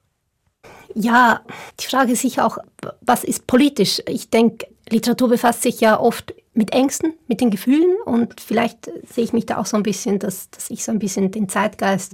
Ja, 0.93 1.41
die 1.79 1.85
Frage 1.85 2.13
ist 2.13 2.21
sicher 2.21 2.45
auch, 2.45 2.57
was 3.01 3.23
ist 3.23 3.47
politisch? 3.47 4.01
Ich 4.07 4.29
denke, 4.29 4.67
Literatur 4.89 5.29
befasst 5.29 5.63
sich 5.63 5.81
ja 5.81 5.99
oft 5.99 6.33
mit 6.53 6.73
Ängsten, 6.73 7.13
mit 7.27 7.41
den 7.41 7.49
Gefühlen 7.49 7.95
und 8.05 8.39
vielleicht 8.39 8.89
sehe 9.11 9.23
ich 9.23 9.33
mich 9.33 9.45
da 9.45 9.57
auch 9.57 9.65
so 9.65 9.77
ein 9.77 9.83
bisschen, 9.83 10.19
dass, 10.19 10.49
dass 10.51 10.69
ich 10.69 10.83
so 10.83 10.91
ein 10.91 10.99
bisschen 10.99 11.31
den 11.31 11.49
Zeitgeist 11.49 12.13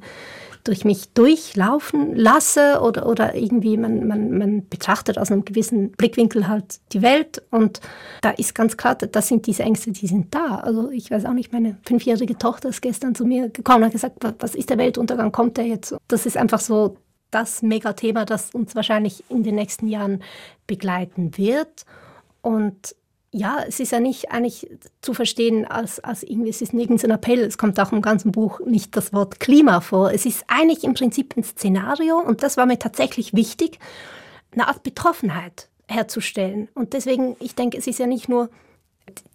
durch 0.64 0.86
mich 0.86 1.14
durchlaufen 1.14 2.16
lasse 2.16 2.82
oder, 2.82 3.08
oder 3.08 3.36
irgendwie 3.36 3.78
man, 3.78 4.08
man, 4.08 4.38
man 4.38 4.68
betrachtet 4.68 5.18
aus 5.18 5.32
einem 5.32 5.44
gewissen 5.44 5.92
Blickwinkel 5.92 6.48
halt 6.48 6.80
die 6.94 7.02
Welt 7.02 7.42
und 7.50 7.82
da 8.22 8.32
ist 8.32 8.54
ganz 8.54 8.78
klar, 8.78 8.96
das 8.96 9.28
sind 9.28 9.48
diese 9.48 9.64
Ängste, 9.64 9.92
die 9.92 10.08
sind 10.08 10.34
da. 10.34 10.58
Also 10.58 10.90
ich 10.92 11.10
weiß 11.10 11.26
auch 11.26 11.34
nicht, 11.34 11.52
meine 11.52 11.78
fünfjährige 11.84 12.38
Tochter 12.38 12.70
ist 12.70 12.82
gestern 12.82 13.16
zu 13.16 13.26
mir 13.26 13.50
gekommen 13.50 13.80
und 13.80 13.86
hat 13.86 13.92
gesagt, 13.94 14.18
was 14.40 14.56
ist 14.56 14.70
der 14.70 14.78
Weltuntergang, 14.78 15.32
kommt 15.32 15.58
der 15.58 15.66
jetzt? 15.66 15.96
Das 16.08 16.26
ist 16.26 16.38
einfach 16.38 16.60
so 16.60 16.98
das 17.32 17.62
Megathema, 17.62 18.26
das 18.26 18.52
uns 18.52 18.76
wahrscheinlich 18.76 19.24
in 19.30 19.44
den 19.44 19.56
nächsten 19.56 19.88
Jahren 19.88 20.24
begleiten 20.68 21.38
wird. 21.38 21.86
Und 22.42 22.96
ja, 23.34 23.60
es 23.66 23.80
ist 23.80 23.94
ja 23.94 24.02
nicht 24.02 24.32
eigentlich 24.32 24.70
zu 25.02 25.14
verstehen 25.14 25.66
als, 25.66 26.02
als 26.02 26.24
irgendwie, 26.24 26.50
es 26.50 26.62
ist 26.62 26.74
nirgends 26.74 27.06
ein 27.06 27.12
Appell. 27.12 27.40
Es 27.40 27.58
kommt 27.58 27.80
auch 27.80 27.94
im 27.94 28.02
ganzen 28.02 28.32
Buch 28.32 28.60
nicht 28.66 28.96
das 28.98 29.14
Wort 29.14 29.40
Klima 29.40 29.80
vor. 29.80 30.12
Es 30.12 30.26
ist 30.26 30.44
eigentlich 30.48 30.84
im 30.84 30.94
Prinzip 30.94 31.36
ein 31.38 31.44
Szenario 31.44 32.18
und 32.20 32.44
das 32.44 32.58
war 32.58 32.66
mir 32.66 32.78
tatsächlich 32.78 33.34
wichtig, 33.34 33.80
eine 34.52 34.68
Art 34.68 34.84
Betroffenheit 34.84 35.70
herzustellen. 35.88 36.68
Und 36.74 36.92
deswegen, 36.92 37.38
ich 37.40 37.56
denke, 37.56 37.78
es 37.78 37.88
ist 37.88 38.00
ja 38.00 38.08
nicht 38.08 38.28
nur 38.28 38.50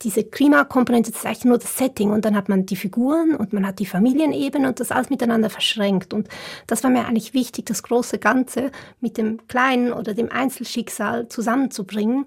diese 0.03 0.25
Klimakomponente, 0.25 1.11
ist 1.11 1.27
eigentlich 1.27 1.45
nur 1.45 1.59
das 1.59 1.77
Setting 1.77 2.11
und 2.11 2.25
dann 2.25 2.37
hat 2.37 2.49
man 2.49 2.67
die 2.67 2.77
Figuren 2.77 3.35
und 3.35 3.53
man 3.53 3.67
hat 3.67 3.79
die 3.79 3.87
Familienebene 3.87 4.69
und 4.69 4.81
das 4.81 4.91
alles 4.91 5.11
miteinander 5.11 5.51
verschränkt. 5.51 6.15
Und 6.15 6.29
das 6.67 6.83
war 6.83 6.91
mir 6.91 7.07
eigentlich 7.07 7.35
wichtig, 7.35 7.67
das 7.67 7.83
große 7.83 8.19
Ganze 8.19 8.71
mit 9.01 9.19
dem 9.19 9.47
kleinen 9.49 9.93
oder 9.93 10.15
dem 10.15 10.31
Einzelschicksal 10.31 11.29
zusammenzubringen 11.29 12.27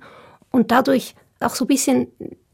und 0.51 0.71
dadurch 0.71 1.15
auch 1.39 1.55
so 1.55 1.65
ein 1.65 1.69
bisschen 1.69 2.07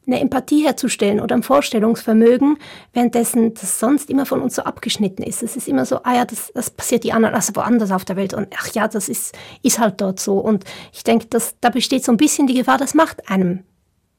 eine 0.08 0.20
Empathie 0.20 0.64
herzustellen 0.64 1.20
oder 1.20 1.36
ein 1.36 1.42
Vorstellungsvermögen, 1.42 2.58
währenddessen 2.94 3.54
das 3.56 3.80
sonst 3.80 4.10
immer 4.10 4.28
von 4.28 4.42
uns 4.42 4.56
so 4.56 4.62
abgeschnitten 4.62 5.24
ist. 5.24 5.42
Es 5.42 5.56
ist 5.56 5.68
immer 5.68 5.86
so, 5.86 5.98
ah 6.04 6.16
ja, 6.16 6.26
das, 6.26 6.52
das 6.54 6.70
passiert 6.70 7.04
die 7.04 7.12
anderen, 7.12 7.34
also 7.34 7.56
woanders 7.56 7.92
auf 7.92 8.06
der 8.06 8.16
Welt 8.16 8.34
und 8.34 8.48
ach 8.56 8.68
ja, 8.74 8.88
das 8.88 9.10
ist, 9.10 9.36
ist 9.64 9.80
halt 9.80 10.02
dort 10.02 10.20
so. 10.20 10.38
Und 10.38 10.64
ich 10.94 11.04
denke, 11.04 11.26
da 11.30 11.70
besteht 11.70 12.04
so 12.04 12.12
ein 12.12 12.18
bisschen 12.18 12.46
die 12.46 12.54
Gefahr, 12.54 12.78
das 12.78 12.94
macht 12.94 13.30
einem, 13.30 13.64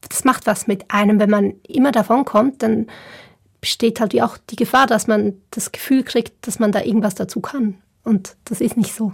das 0.00 0.24
macht 0.24 0.46
was 0.46 0.66
mit 0.66 0.90
einem, 0.90 1.18
wenn 1.18 1.30
man 1.30 1.54
immer 1.66 1.92
davon 1.92 2.24
kommt, 2.24 2.62
dann 2.62 2.86
besteht 3.60 4.00
halt 4.00 4.12
wie 4.12 4.22
auch 4.22 4.38
die 4.38 4.56
Gefahr, 4.56 4.86
dass 4.86 5.06
man 5.06 5.34
das 5.50 5.72
Gefühl 5.72 6.04
kriegt, 6.04 6.46
dass 6.46 6.58
man 6.58 6.72
da 6.72 6.82
irgendwas 6.82 7.14
dazu 7.14 7.40
kann. 7.40 7.78
Und 8.04 8.36
das 8.44 8.60
ist 8.60 8.76
nicht 8.76 8.94
so. 8.94 9.12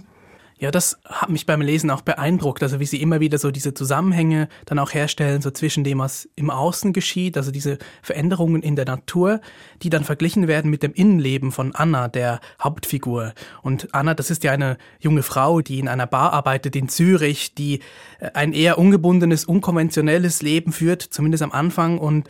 Ja, 0.59 0.71
das 0.71 0.97
hat 1.05 1.29
mich 1.29 1.45
beim 1.45 1.61
Lesen 1.61 1.89
auch 1.89 2.01
beeindruckt, 2.01 2.63
also 2.63 2.79
wie 2.79 2.85
sie 2.85 3.01
immer 3.01 3.19
wieder 3.19 3.37
so 3.37 3.51
diese 3.51 3.73
Zusammenhänge 3.73 4.47
dann 4.65 4.79
auch 4.79 4.93
herstellen, 4.93 5.41
so 5.41 5.51
zwischen 5.51 5.83
dem, 5.83 5.99
was 5.99 6.29
im 6.35 6.49
Außen 6.49 6.93
geschieht, 6.93 7.37
also 7.37 7.51
diese 7.51 7.79
Veränderungen 8.01 8.61
in 8.61 8.75
der 8.75 8.85
Natur, 8.85 9.41
die 9.81 9.89
dann 9.89 10.03
verglichen 10.03 10.47
werden 10.47 10.69
mit 10.69 10.83
dem 10.83 10.93
Innenleben 10.93 11.51
von 11.51 11.73
Anna, 11.75 12.07
der 12.07 12.39
Hauptfigur. 12.61 13.33
Und 13.61 13.93
Anna, 13.93 14.13
das 14.13 14.29
ist 14.29 14.43
ja 14.43 14.51
eine 14.51 14.77
junge 14.99 15.23
Frau, 15.23 15.61
die 15.61 15.79
in 15.79 15.87
einer 15.87 16.07
Bar 16.07 16.33
arbeitet 16.33 16.75
in 16.75 16.87
Zürich, 16.87 17.55
die 17.55 17.79
äh, 18.19 18.31
ein 18.33 18.53
eher 18.53 18.77
ungebundenes, 18.77 19.45
unkonventionelles 19.45 20.41
Leben 20.41 20.71
führt, 20.71 21.01
zumindest 21.01 21.43
am 21.43 21.51
Anfang, 21.51 21.97
und 21.97 22.29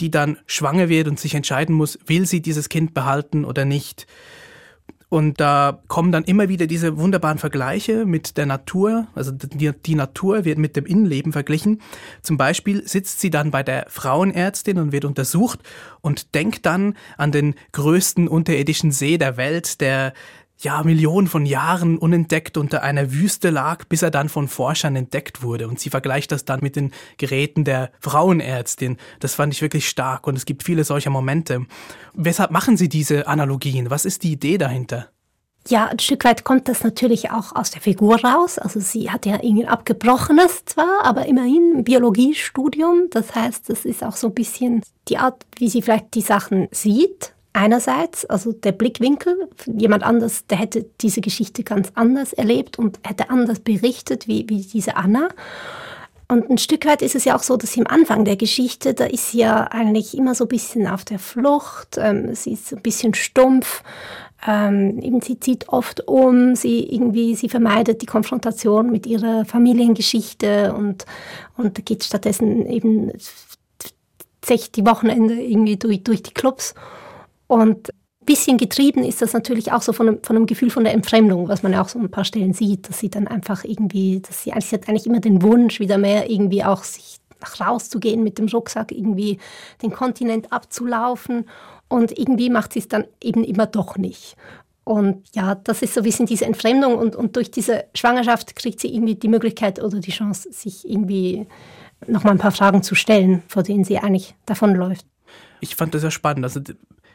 die 0.00 0.10
dann 0.10 0.38
schwanger 0.46 0.88
wird 0.88 1.08
und 1.08 1.18
sich 1.18 1.34
entscheiden 1.34 1.74
muss, 1.74 1.98
will 2.06 2.26
sie 2.26 2.42
dieses 2.42 2.68
Kind 2.68 2.94
behalten 2.94 3.44
oder 3.44 3.64
nicht. 3.64 4.06
Und 5.12 5.40
da 5.40 5.78
kommen 5.88 6.10
dann 6.10 6.24
immer 6.24 6.48
wieder 6.48 6.66
diese 6.66 6.96
wunderbaren 6.96 7.36
Vergleiche 7.36 8.06
mit 8.06 8.38
der 8.38 8.46
Natur. 8.46 9.08
Also 9.14 9.30
die, 9.30 9.70
die, 9.70 9.94
Natur 9.94 10.46
wird 10.46 10.56
mit 10.56 10.74
dem 10.74 10.86
Innenleben 10.86 11.32
verglichen. 11.32 11.82
Zum 12.22 12.38
Beispiel 12.38 12.88
sitzt 12.88 13.20
sie 13.20 13.28
dann 13.28 13.50
bei 13.50 13.62
der 13.62 13.84
Frauenärztin 13.90 14.78
und 14.78 14.90
wird 14.90 15.04
untersucht 15.04 15.60
und 16.00 16.34
denkt 16.34 16.64
dann 16.64 16.96
an 17.18 17.30
den 17.30 17.56
größten 17.72 18.26
unterirdischen 18.26 18.90
See 18.90 19.18
der 19.18 19.36
Welt, 19.36 19.82
der 19.82 20.14
ja, 20.62 20.82
Millionen 20.82 21.26
von 21.26 21.44
Jahren 21.44 21.98
unentdeckt 21.98 22.56
unter 22.56 22.82
einer 22.82 23.12
Wüste 23.12 23.50
lag, 23.50 23.84
bis 23.86 24.02
er 24.02 24.10
dann 24.10 24.28
von 24.28 24.48
Forschern 24.48 24.96
entdeckt 24.96 25.42
wurde. 25.42 25.68
Und 25.68 25.80
sie 25.80 25.90
vergleicht 25.90 26.32
das 26.32 26.44
dann 26.44 26.60
mit 26.62 26.76
den 26.76 26.92
Geräten 27.18 27.64
der 27.64 27.90
Frauenärztin. 28.00 28.96
Das 29.20 29.34
fand 29.34 29.52
ich 29.52 29.62
wirklich 29.62 29.88
stark 29.88 30.26
und 30.26 30.36
es 30.36 30.44
gibt 30.44 30.62
viele 30.62 30.84
solcher 30.84 31.10
Momente. 31.10 31.66
Weshalb 32.14 32.50
machen 32.50 32.76
Sie 32.76 32.88
diese 32.88 33.26
Analogien? 33.26 33.90
Was 33.90 34.04
ist 34.04 34.22
die 34.22 34.32
Idee 34.32 34.58
dahinter? 34.58 35.08
Ja, 35.68 35.86
ein 35.86 35.98
Stück 36.00 36.24
weit 36.24 36.42
kommt 36.42 36.68
das 36.68 36.82
natürlich 36.82 37.30
auch 37.30 37.54
aus 37.54 37.70
der 37.70 37.80
Figur 37.80 38.20
raus. 38.24 38.58
Also 38.58 38.80
sie 38.80 39.10
hat 39.10 39.26
ja 39.26 39.38
irgendwie 39.42 39.66
abgebrochenes 39.66 40.64
zwar, 40.64 41.04
aber 41.04 41.26
immerhin 41.26 41.84
Biologiestudium. 41.84 43.08
Das 43.10 43.34
heißt, 43.34 43.68
das 43.68 43.84
ist 43.84 44.02
auch 44.02 44.16
so 44.16 44.28
ein 44.28 44.34
bisschen 44.34 44.82
die 45.08 45.18
Art, 45.18 45.46
wie 45.56 45.68
sie 45.68 45.82
vielleicht 45.82 46.14
die 46.14 46.20
Sachen 46.20 46.68
sieht. 46.72 47.34
Einerseits, 47.54 48.24
also 48.24 48.52
der 48.52 48.72
Blickwinkel, 48.72 49.48
jemand 49.66 50.04
anders, 50.04 50.46
der 50.46 50.58
hätte 50.58 50.86
diese 51.02 51.20
Geschichte 51.20 51.62
ganz 51.64 51.92
anders 51.94 52.32
erlebt 52.32 52.78
und 52.78 52.98
hätte 53.02 53.28
anders 53.28 53.60
berichtet 53.60 54.26
wie, 54.26 54.48
wie 54.48 54.62
diese 54.62 54.96
Anna. 54.96 55.28
Und 56.28 56.48
ein 56.48 56.56
Stück 56.56 56.86
weit 56.86 57.02
ist 57.02 57.14
es 57.14 57.26
ja 57.26 57.36
auch 57.36 57.42
so, 57.42 57.58
dass 57.58 57.72
sie 57.72 57.80
am 57.80 57.86
Anfang 57.88 58.24
der 58.24 58.36
Geschichte, 58.36 58.94
da 58.94 59.04
ist 59.04 59.32
sie 59.32 59.40
ja 59.40 59.64
eigentlich 59.64 60.16
immer 60.16 60.34
so 60.34 60.44
ein 60.44 60.48
bisschen 60.48 60.86
auf 60.86 61.04
der 61.04 61.18
Flucht, 61.18 61.98
ähm, 61.98 62.34
sie 62.34 62.52
ist 62.52 62.72
ein 62.72 62.80
bisschen 62.80 63.12
stumpf, 63.12 63.82
ähm, 64.46 64.98
eben 65.00 65.20
sie 65.20 65.38
zieht 65.38 65.68
oft 65.68 66.08
um, 66.08 66.56
sie 66.56 66.84
irgendwie, 66.84 67.34
sie 67.34 67.50
vermeidet 67.50 68.00
die 68.00 68.06
Konfrontation 68.06 68.90
mit 68.90 69.06
ihrer 69.06 69.44
Familiengeschichte 69.44 70.72
und, 70.72 71.04
und 71.58 71.84
geht 71.84 72.02
stattdessen 72.02 72.66
eben 72.66 73.12
die 74.74 74.86
Wochenende 74.86 75.34
irgendwie 75.34 75.76
durch, 75.76 76.02
durch 76.02 76.22
die 76.22 76.34
Clubs. 76.34 76.74
Und 77.52 77.90
ein 77.90 78.24
bisschen 78.24 78.56
getrieben 78.56 79.04
ist 79.04 79.20
das 79.20 79.34
natürlich 79.34 79.72
auch 79.72 79.82
so 79.82 79.92
von 79.92 80.08
einem, 80.08 80.22
von 80.22 80.36
einem 80.36 80.46
Gefühl 80.46 80.70
von 80.70 80.84
der 80.84 80.94
Entfremdung, 80.94 81.48
was 81.48 81.62
man 81.62 81.74
ja 81.74 81.82
auch 81.82 81.88
so 81.90 81.98
ein 81.98 82.10
paar 82.10 82.24
Stellen 82.24 82.54
sieht, 82.54 82.88
dass 82.88 82.98
sie 82.98 83.10
dann 83.10 83.28
einfach 83.28 83.62
irgendwie, 83.62 84.20
dass 84.20 84.42
sie, 84.42 84.54
sie 84.58 84.74
hat 84.74 84.88
eigentlich 84.88 85.04
immer 85.04 85.20
den 85.20 85.42
Wunsch, 85.42 85.78
wieder 85.78 85.98
mehr 85.98 86.30
irgendwie 86.30 86.64
auch 86.64 86.82
sich 86.82 87.18
rauszugehen 87.60 88.22
mit 88.22 88.38
dem 88.38 88.48
Rucksack, 88.48 88.90
irgendwie 88.90 89.36
den 89.82 89.92
Kontinent 89.92 90.50
abzulaufen. 90.50 91.46
Und 91.88 92.18
irgendwie 92.18 92.48
macht 92.48 92.72
sie 92.72 92.78
es 92.78 92.88
dann 92.88 93.04
eben 93.22 93.44
immer 93.44 93.66
doch 93.66 93.98
nicht. 93.98 94.34
Und 94.84 95.22
ja, 95.34 95.54
das 95.54 95.82
ist 95.82 95.92
so 95.92 96.00
ein 96.00 96.04
bisschen 96.04 96.24
diese 96.24 96.46
Entfremdung 96.46 96.96
und, 96.96 97.14
und 97.14 97.36
durch 97.36 97.50
diese 97.50 97.84
Schwangerschaft 97.94 98.56
kriegt 98.56 98.80
sie 98.80 98.94
irgendwie 98.94 99.16
die 99.16 99.28
Möglichkeit 99.28 99.78
oder 99.78 100.00
die 100.00 100.10
Chance, 100.10 100.50
sich 100.50 100.88
irgendwie 100.88 101.46
nochmal 102.06 102.32
ein 102.32 102.38
paar 102.38 102.50
Fragen 102.50 102.82
zu 102.82 102.94
stellen, 102.94 103.42
vor 103.46 103.62
denen 103.62 103.84
sie 103.84 103.98
eigentlich 103.98 104.36
davonläuft. 104.46 105.04
Ich 105.60 105.76
fand 105.76 105.92
das 105.92 106.00
sehr 106.00 106.10
spannend. 106.10 106.44
Also 106.44 106.60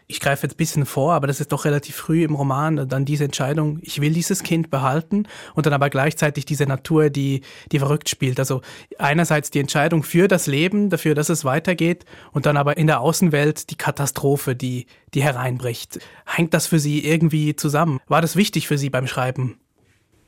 ich 0.08 0.22
greife 0.22 0.44
jetzt 0.44 0.54
ein 0.54 0.58
bisschen 0.58 0.86
vor, 0.86 1.14
aber 1.14 1.28
das 1.28 1.42
ist 1.42 1.52
doch 1.52 1.66
relativ 1.66 1.96
früh 1.96 2.24
im 2.24 2.36
Roman, 2.36 2.88
dann 2.88 3.04
diese 3.04 3.26
Entscheidung, 3.26 3.80
ich 3.82 4.00
will 4.00 4.14
dieses 4.14 4.42
Kind 4.42 4.70
behalten 4.70 5.28
und 5.54 5.66
dann 5.66 5.74
aber 5.74 5.90
gleichzeitig 5.90 6.46
diese 6.46 6.66
Natur, 6.66 7.10
die, 7.10 7.42
die 7.74 7.80
verrückt 7.80 8.08
spielt. 8.08 8.40
Also 8.40 8.62
einerseits 8.98 9.52
die 9.52 9.60
Entscheidung 9.60 10.04
für 10.04 10.30
das 10.30 10.48
Leben, 10.48 10.90
dafür, 10.90 11.14
dass 11.14 11.28
es 11.28 11.44
weitergeht 11.44 12.06
und 12.32 12.46
dann 12.46 12.56
aber 12.56 12.78
in 12.78 12.88
der 12.88 13.02
Außenwelt 13.02 13.70
die 13.70 13.76
Katastrophe, 13.76 14.56
die, 14.56 14.86
die 15.14 15.24
hereinbricht. 15.24 16.00
Hängt 16.26 16.54
das 16.54 16.68
für 16.68 16.80
Sie 16.80 17.06
irgendwie 17.06 17.56
zusammen? 17.56 18.00
War 18.08 18.22
das 18.22 18.38
wichtig 18.38 18.68
für 18.68 18.78
Sie 18.78 18.90
beim 18.90 19.08
Schreiben? 19.08 19.60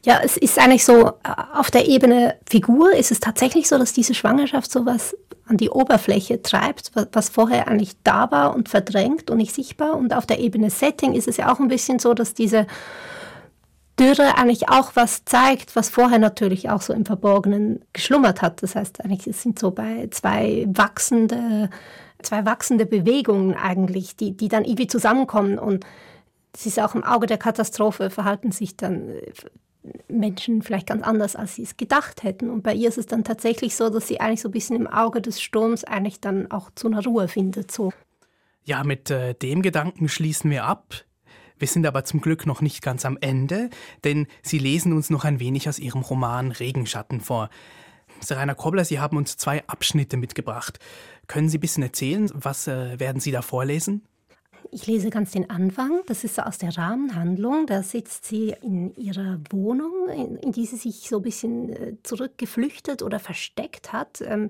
Ja, 0.06 0.22
es 0.24 0.38
ist 0.38 0.58
eigentlich 0.58 0.86
so, 0.86 1.12
auf 1.54 1.72
der 1.72 1.88
Ebene 1.88 2.36
Figur 2.50 2.94
ist 2.94 3.12
es 3.12 3.20
tatsächlich 3.20 3.68
so, 3.68 3.78
dass 3.78 3.92
diese 3.92 4.14
Schwangerschaft 4.14 4.72
sowas 4.72 5.16
an 5.46 5.58
die 5.58 5.70
Oberfläche 5.70 6.42
treibt, 6.42 6.92
was 7.12 7.30
vorher 7.30 7.68
eigentlich 7.68 7.98
da 8.04 8.32
war 8.32 8.56
und 8.56 8.70
verdrängt 8.70 9.30
und 9.30 9.38
nicht 9.38 9.54
sichtbar. 9.54 9.98
Und 9.98 10.14
auf 10.14 10.26
der 10.26 10.40
Ebene 10.40 10.70
Setting 10.70 11.14
ist 11.14 11.28
es 11.28 11.38
ja 11.38 11.52
auch 11.52 11.60
ein 11.60 11.68
bisschen 11.68 12.00
so, 12.00 12.14
dass 12.14 12.34
diese 12.34 12.68
Dürre 14.00 14.38
eigentlich 14.38 14.70
auch 14.70 14.92
was 14.96 15.26
zeigt, 15.26 15.76
was 15.76 15.90
vorher 15.90 16.20
natürlich 16.20 16.70
auch 16.70 16.82
so 16.82 16.94
im 16.94 17.06
Verborgenen 17.06 17.84
geschlummert 17.92 18.42
hat. 18.42 18.64
Das 18.64 18.76
heißt, 18.76 19.04
eigentlich 19.04 19.28
es 19.28 19.42
sind 19.42 19.60
so 19.60 19.72
bei 19.72 20.08
zwei 20.12 20.66
wachsende, 20.70 21.70
zwei 22.22 22.46
wachsende 22.46 22.86
Bewegungen 22.86 23.56
eigentlich, 23.56 24.16
die, 24.16 24.38
die 24.38 24.48
dann 24.48 24.64
irgendwie 24.64 24.88
zusammenkommen 24.88 25.60
und 25.60 25.86
es 26.56 26.66
ist 26.66 26.80
auch 26.80 26.96
im 26.96 27.04
Auge 27.04 27.28
der 27.28 27.38
Katastrophe, 27.38 28.10
verhalten 28.10 28.52
sich 28.52 28.78
dann 28.78 29.12
Menschen 30.08 30.62
vielleicht 30.62 30.88
ganz 30.88 31.04
anders, 31.04 31.36
als 31.36 31.56
sie 31.56 31.64
es 31.64 31.78
gedacht 31.78 32.24
hätten. 32.24 32.50
Und 32.50 32.64
bei 32.64 32.74
ihr 32.74 32.90
ist 32.90 32.98
es 32.98 33.06
dann 33.06 33.24
tatsächlich 33.24 33.76
so, 33.76 33.90
dass 33.90 34.08
sie 34.08 34.20
eigentlich 34.20 34.42
so 34.42 34.50
ein 34.50 34.54
bisschen 34.54 34.76
im 34.76 34.88
Auge 34.88 35.22
des 35.22 35.42
Sturms 35.42 35.84
eigentlich 35.84 36.20
dann 36.20 36.52
auch 36.52 36.70
zu 36.76 36.88
einer 36.88 37.04
Ruhe 37.04 37.28
findet. 37.28 37.72
So. 37.72 37.94
Ja, 38.66 38.84
mit 38.84 39.10
äh, 39.10 39.34
dem 39.36 39.62
Gedanken 39.62 40.10
schließen 40.10 40.52
wir 40.52 40.66
ab. 40.66 41.06
Wir 41.58 41.68
sind 41.68 41.86
aber 41.86 42.06
zum 42.06 42.22
Glück 42.22 42.46
noch 42.46 42.62
nicht 42.62 42.82
ganz 42.82 43.06
am 43.06 43.18
Ende, 43.20 43.70
denn 44.04 44.28
Sie 44.42 44.60
lesen 44.60 44.94
uns 44.94 45.10
noch 45.10 45.26
ein 45.26 45.40
wenig 45.40 45.68
aus 45.68 45.78
Ihrem 45.78 46.02
Roman 46.02 46.52
Regenschatten 46.52 47.20
vor. 47.20 47.50
Serena 48.22 48.54
Kobler, 48.54 48.86
Sie 48.86 49.00
haben 49.00 49.18
uns 49.18 49.38
zwei 49.38 49.66
Abschnitte 49.68 50.18
mitgebracht. 50.18 50.80
Können 51.28 51.50
Sie 51.50 51.58
ein 51.58 51.62
bisschen 51.62 51.84
erzählen, 51.84 52.30
was 52.34 52.68
äh, 52.68 53.00
werden 53.00 53.20
Sie 53.20 53.32
da 53.32 53.42
vorlesen? 53.42 54.08
Ich 54.72 54.86
lese 54.86 55.10
ganz 55.10 55.32
den 55.32 55.50
Anfang. 55.50 56.02
Das 56.06 56.24
ist 56.24 56.40
aus 56.40 56.60
der 56.60 56.78
Rahmenhandlung. 56.78 57.66
Da 57.66 57.82
sitzt 57.82 58.26
sie 58.26 58.54
in 58.62 58.96
ihrer 58.96 59.40
Wohnung, 59.50 60.10
in, 60.10 60.36
in 60.36 60.52
die 60.52 60.66
sie 60.66 60.76
sich 60.76 61.10
so 61.10 61.18
ein 61.18 61.22
bisschen 61.24 61.70
äh, 61.70 61.94
zurückgeflüchtet 62.04 63.02
oder 63.02 63.20
versteckt 63.20 63.94
hat, 63.94 64.22
ähm, 64.22 64.50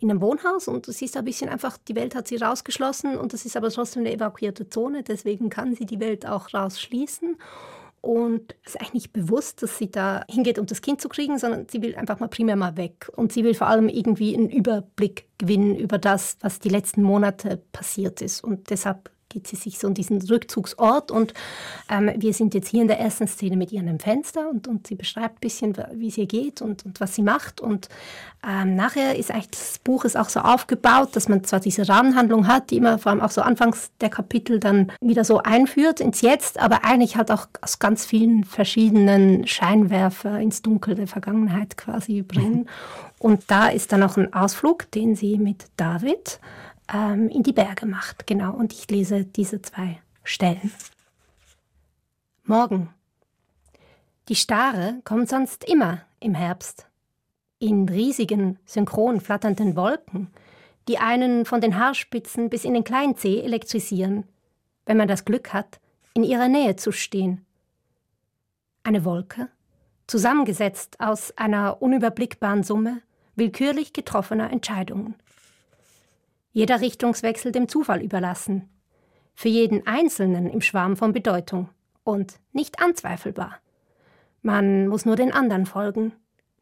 in 0.00 0.10
einem 0.10 0.22
Wohnhaus. 0.22 0.68
Und 0.68 0.86
sie 0.86 1.04
ist 1.04 1.18
ein 1.18 1.24
bisschen 1.24 1.50
einfach, 1.50 1.76
die 1.76 1.96
Welt 1.96 2.14
hat 2.14 2.28
sie 2.28 2.36
rausgeschlossen 2.36 3.18
und 3.18 3.34
das 3.34 3.44
ist 3.44 3.56
aber 3.58 3.70
trotzdem 3.70 4.00
eine 4.00 4.12
evakuierte 4.14 4.70
Zone. 4.70 5.02
Deswegen 5.02 5.50
kann 5.50 5.74
sie 5.74 5.84
die 5.84 6.00
Welt 6.00 6.26
auch 6.26 6.54
rausschließen. 6.54 7.36
Und 8.00 8.54
es 8.64 8.70
ist 8.70 8.80
eigentlich 8.80 8.94
nicht 8.94 9.12
bewusst, 9.12 9.62
dass 9.62 9.76
sie 9.76 9.90
da 9.90 10.24
hingeht, 10.30 10.58
um 10.58 10.64
das 10.64 10.80
Kind 10.80 11.02
zu 11.02 11.10
kriegen, 11.10 11.38
sondern 11.38 11.66
sie 11.68 11.82
will 11.82 11.94
einfach 11.96 12.20
mal 12.20 12.28
primär 12.28 12.56
mal 12.56 12.76
weg. 12.78 13.10
Und 13.16 13.32
sie 13.32 13.44
will 13.44 13.54
vor 13.54 13.66
allem 13.66 13.88
irgendwie 13.90 14.34
einen 14.34 14.48
Überblick 14.48 15.26
gewinnen 15.36 15.76
über 15.76 15.98
das, 15.98 16.38
was 16.40 16.58
die 16.58 16.70
letzten 16.70 17.02
Monate 17.02 17.60
passiert 17.72 18.22
ist. 18.22 18.42
Und 18.42 18.70
deshalb 18.70 19.10
geht 19.28 19.46
sie 19.46 19.56
sich 19.56 19.78
so 19.78 19.88
in 19.88 19.94
diesen 19.94 20.20
Rückzugsort 20.22 21.10
und 21.10 21.34
ähm, 21.90 22.10
wir 22.16 22.32
sind 22.32 22.54
jetzt 22.54 22.68
hier 22.68 22.82
in 22.82 22.88
der 22.88 22.98
ersten 22.98 23.26
Szene 23.26 23.56
mit 23.56 23.72
ihr 23.72 23.80
an 23.80 23.88
einem 23.88 24.00
Fenster 24.00 24.48
und, 24.48 24.68
und 24.68 24.86
sie 24.86 24.94
beschreibt 24.94 25.36
ein 25.36 25.40
bisschen, 25.40 25.76
wie 25.94 26.08
es 26.08 26.18
ihr 26.18 26.26
geht 26.26 26.62
und, 26.62 26.84
und 26.84 27.00
was 27.00 27.14
sie 27.14 27.22
macht 27.22 27.60
und 27.60 27.88
ähm, 28.46 28.76
nachher 28.76 29.16
ist 29.16 29.30
eigentlich 29.30 29.50
das 29.50 29.78
Buch 29.80 30.04
ist 30.04 30.16
auch 30.16 30.28
so 30.28 30.40
aufgebaut, 30.40 31.10
dass 31.14 31.28
man 31.28 31.42
zwar 31.42 31.60
diese 31.60 31.88
Rahmenhandlung 31.88 32.46
hat, 32.46 32.70
die 32.70 32.76
immer 32.76 32.98
vor 32.98 33.10
allem 33.10 33.20
auch 33.20 33.30
so 33.30 33.42
anfangs 33.42 33.90
der 34.00 34.10
Kapitel 34.10 34.60
dann 34.60 34.92
wieder 35.00 35.24
so 35.24 35.38
einführt 35.42 36.00
ins 36.00 36.20
Jetzt, 36.20 36.58
aber 36.58 36.84
eigentlich 36.84 37.16
halt 37.16 37.30
auch 37.32 37.48
aus 37.60 37.80
ganz 37.80 38.06
vielen 38.06 38.44
verschiedenen 38.44 39.46
Scheinwerfer 39.46 40.38
ins 40.38 40.62
Dunkel 40.62 40.94
der 40.94 41.08
Vergangenheit 41.08 41.76
quasi 41.76 42.22
bringen. 42.22 42.60
Mhm. 42.60 42.66
Und 43.18 43.50
da 43.50 43.68
ist 43.68 43.90
dann 43.92 44.02
auch 44.04 44.16
ein 44.16 44.32
Ausflug, 44.32 44.90
den 44.92 45.16
sie 45.16 45.38
mit 45.38 45.66
David 45.76 46.38
ähm, 46.92 47.28
in 47.28 47.42
die 47.42 47.52
Berge 47.52 47.86
macht. 47.86 48.26
Genau, 48.26 48.52
und 48.54 48.72
ich 48.72 48.90
lese 48.90 49.24
diese 49.24 49.62
zwei 49.62 50.00
Stellen. 50.24 50.72
Morgen. 52.44 52.90
Die 54.28 54.36
Stare 54.36 55.00
kommt 55.04 55.28
sonst 55.28 55.64
immer 55.64 56.02
im 56.20 56.34
Herbst. 56.34 56.86
In 57.58 57.88
riesigen, 57.88 58.58
synchron 58.66 59.20
flatternden 59.20 59.74
Wolken, 59.74 60.28
die 60.86 60.98
einen 60.98 61.44
von 61.44 61.60
den 61.60 61.78
Haarspitzen 61.78 62.50
bis 62.50 62.64
in 62.64 62.74
den 62.74 62.84
Kleinzeh 62.84 63.40
elektrisieren, 63.40 64.24
wenn 64.86 64.96
man 64.96 65.08
das 65.08 65.24
Glück 65.24 65.52
hat, 65.52 65.80
in 66.14 66.24
ihrer 66.24 66.48
Nähe 66.48 66.76
zu 66.76 66.92
stehen. 66.92 67.44
Eine 68.82 69.04
Wolke, 69.04 69.48
zusammengesetzt 70.06 71.00
aus 71.00 71.36
einer 71.36 71.82
unüberblickbaren 71.82 72.62
Summe 72.62 73.02
willkürlich 73.34 73.92
getroffener 73.92 74.50
Entscheidungen 74.50 75.14
jeder 76.52 76.80
Richtungswechsel 76.80 77.52
dem 77.52 77.68
Zufall 77.68 78.02
überlassen, 78.02 78.68
für 79.34 79.48
jeden 79.48 79.86
Einzelnen 79.86 80.50
im 80.50 80.60
Schwarm 80.60 80.96
von 80.96 81.12
Bedeutung 81.12 81.68
und 82.04 82.40
nicht 82.52 82.80
anzweifelbar. 82.82 83.58
Man 84.42 84.88
muss 84.88 85.04
nur 85.04 85.16
den 85.16 85.32
anderen 85.32 85.66
folgen, 85.66 86.12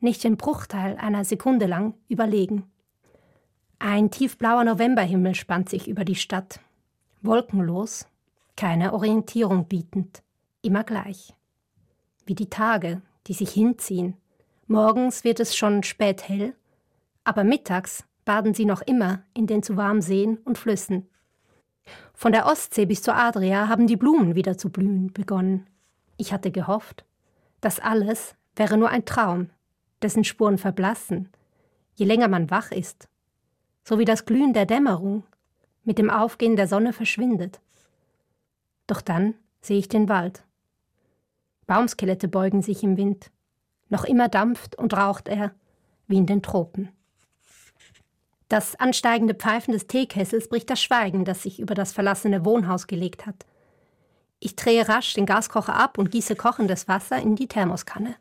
nicht 0.01 0.25
den 0.25 0.37
Bruchteil 0.37 0.97
einer 0.97 1.25
Sekunde 1.25 1.67
lang 1.67 1.95
überlegen. 2.09 2.71
Ein 3.79 4.11
tiefblauer 4.11 4.65
Novemberhimmel 4.65 5.35
spannt 5.35 5.69
sich 5.69 5.89
über 5.89 6.05
die 6.05 6.15
Stadt, 6.15 6.61
wolkenlos, 7.23 8.07
keine 8.57 8.93
Orientierung 8.93 9.67
bietend, 9.69 10.23
immer 10.63 10.85
gleich. 10.85 11.35
Wie 12.25 12.35
die 12.35 12.51
Tage, 12.51 13.03
die 13.27 13.35
sich 13.35 13.51
hinziehen. 13.51 14.17
Morgens 14.67 15.25
wird 15.25 15.41
es 15.41 15.57
schon 15.57 15.83
spät 15.83 16.29
hell, 16.29 16.55
aber 17.25 17.45
mittags 17.45 18.05
baden 18.27 18.53
sie 18.53 18.67
noch 18.67 18.83
immer 18.83 19.23
in 19.33 19.47
den 19.47 19.63
zu 19.63 19.79
warmen 19.79 20.03
Seen 20.03 20.37
und 20.45 20.59
Flüssen. 20.59 21.09
Von 22.13 22.33
der 22.33 22.45
Ostsee 22.45 22.85
bis 22.85 23.01
zur 23.01 23.17
Adria 23.17 23.69
haben 23.69 23.87
die 23.87 23.97
Blumen 23.97 24.35
wieder 24.35 24.59
zu 24.59 24.69
blühen 24.69 25.13
begonnen. 25.13 25.67
Ich 26.19 26.33
hatte 26.33 26.51
gehofft, 26.51 27.07
das 27.63 27.81
alles 27.81 28.35
wäre 28.57 28.77
nur 28.77 28.91
ein 28.91 29.05
Traum, 29.05 29.49
dessen 30.03 30.25
Spuren 30.25 30.59
verblassen, 30.59 31.31
je 31.95 32.05
länger 32.05 32.29
man 32.29 32.51
wach 32.51 32.73
ist, 32.73 33.09
so 33.85 33.99
wie 33.99 34.05
das 34.05 34.27
Glühen 34.27 34.53
der 34.53 34.67
Dämmerung 34.67 35.23
mit 35.85 35.99
dem 35.99 36.11
Aufgehen 36.11 36.57
der 36.57 36.67
Sonne 36.67 36.93
verschwindet. 36.93 37.61
Doch 38.89 39.01
dann 39.01 39.35
sehe 39.61 39.79
ich 39.79 39.89
den 39.89 40.09
Wald. 40.09 40.43
Baumskelette 41.67 42.29
beugen 42.29 42.63
sich 42.63 42.83
im 42.83 42.97
Wind. 42.97 43.31
Noch 43.89 44.05
immer 44.05 44.29
dampft 44.29 44.77
und 44.77 44.95
raucht 44.95 45.29
er, 45.29 45.55
wie 46.09 46.17
in 46.17 46.27
den 46.27 46.43
Tropen. 46.43 46.96
Das 48.49 48.77
ansteigende 48.77 49.35
Pfeifen 49.35 49.73
des 49.73 49.89
Teekessels 49.89 50.49
bricht 50.49 50.71
das 50.71 50.81
Schweigen, 50.81 51.25
das 51.25 51.43
sich 51.43 51.59
über 51.59 51.75
das 51.75 51.93
verlassene 51.93 52.45
Wohnhaus 52.45 52.87
gelegt 52.87 53.27
hat. 53.27 53.45
Ich 54.39 54.55
drehe 54.55 54.89
rasch 54.89 55.15
den 55.15 55.27
Gaskocher 55.27 55.75
ab 55.75 55.99
und 55.99 56.11
gieße 56.11 56.37
kochendes 56.37 56.87
Wasser 56.87 57.19
in 57.19 57.35
die 57.35 57.49
Thermoskanne. 57.49 58.15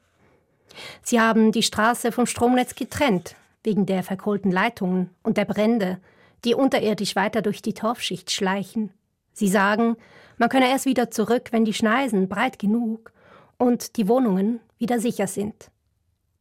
Sie 1.04 1.22
haben 1.22 1.52
die 1.52 1.64
Straße 1.64 2.12
vom 2.12 2.26
Stromnetz 2.26 2.76
getrennt, 2.76 3.36
wegen 3.64 3.86
der 3.86 4.04
verkohlten 4.04 4.52
Leitungen 4.52 5.10
und 5.24 5.38
der 5.38 5.46
Brände, 5.46 6.00
die 6.44 6.56
unterirdisch 6.56 7.16
weiter 7.16 7.42
durch 7.42 7.62
die 7.62 7.74
Torfschicht 7.74 8.32
schleichen. 8.32 8.92
Sie 9.34 9.48
sagen, 9.48 9.98
man 10.38 10.50
könne 10.50 10.70
erst 10.70 10.86
wieder 10.86 11.12
zurück, 11.12 11.50
wenn 11.52 11.66
die 11.66 11.74
Schneisen 11.74 12.30
breit 12.30 12.60
genug 12.60 13.12
und 13.58 13.98
die 13.98 14.08
Wohnungen 14.08 14.60
wieder 14.78 15.00
sicher 15.00 15.28
sind. 15.28 15.72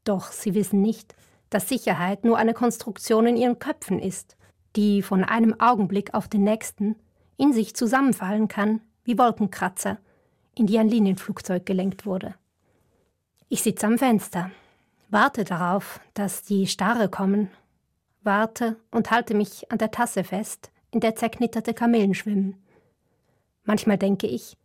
Doch 0.04 0.32
sie 0.32 0.54
wissen 0.54 0.80
nicht, 0.80 1.14
dass 1.54 1.68
Sicherheit 1.68 2.24
nur 2.24 2.36
eine 2.36 2.52
Konstruktion 2.52 3.28
in 3.28 3.36
ihren 3.36 3.60
Köpfen 3.60 4.00
ist, 4.00 4.36
die 4.74 5.02
von 5.02 5.22
einem 5.22 5.60
Augenblick 5.60 6.12
auf 6.12 6.26
den 6.26 6.42
nächsten 6.42 6.96
in 7.36 7.52
sich 7.52 7.76
zusammenfallen 7.76 8.48
kann 8.48 8.80
wie 9.04 9.16
Wolkenkratzer, 9.16 9.98
in 10.56 10.66
die 10.66 10.80
ein 10.80 10.88
Linienflugzeug 10.88 11.64
gelenkt 11.64 12.06
wurde. 12.06 12.34
Ich 13.48 13.62
sitze 13.62 13.86
am 13.86 13.98
Fenster, 13.98 14.50
warte 15.10 15.44
darauf, 15.44 16.00
dass 16.14 16.42
die 16.42 16.66
Starre 16.66 17.08
kommen, 17.08 17.50
warte 18.24 18.74
und 18.90 19.12
halte 19.12 19.34
mich 19.34 19.70
an 19.70 19.78
der 19.78 19.92
Tasse 19.92 20.24
fest, 20.24 20.72
in 20.90 20.98
der 20.98 21.14
zerknitterte 21.14 21.72
Kamelen 21.72 22.14
schwimmen. 22.14 22.64
Manchmal 23.62 23.98
denke 23.98 24.26
ich, 24.26 24.56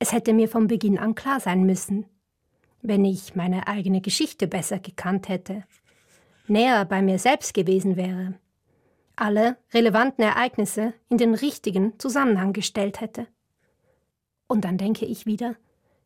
es 0.00 0.10
hätte 0.10 0.32
mir 0.32 0.48
vom 0.48 0.66
Beginn 0.66 0.98
an 0.98 1.14
klar 1.14 1.38
sein 1.38 1.62
müssen, 1.62 2.04
wenn 2.80 3.04
ich 3.04 3.36
meine 3.36 3.68
eigene 3.68 4.00
Geschichte 4.00 4.48
besser 4.48 4.80
gekannt 4.80 5.28
hätte, 5.28 5.62
näher 6.46 6.84
bei 6.84 7.02
mir 7.02 7.18
selbst 7.18 7.54
gewesen 7.54 7.96
wäre, 7.96 8.34
alle 9.16 9.56
relevanten 9.72 10.24
Ereignisse 10.24 10.94
in 11.08 11.18
den 11.18 11.34
richtigen 11.34 11.98
Zusammenhang 11.98 12.52
gestellt 12.52 13.00
hätte. 13.00 13.26
Und 14.46 14.64
dann 14.64 14.78
denke 14.78 15.06
ich 15.06 15.26
wieder, 15.26 15.56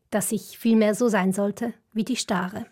dass 0.09 0.31
ich 0.31 0.57
vielmehr 0.57 0.95
so 0.95 1.07
sein 1.07 1.33
sollte 1.33 1.73
wie 1.93 2.03
die 2.03 2.15
Stare. 2.15 2.65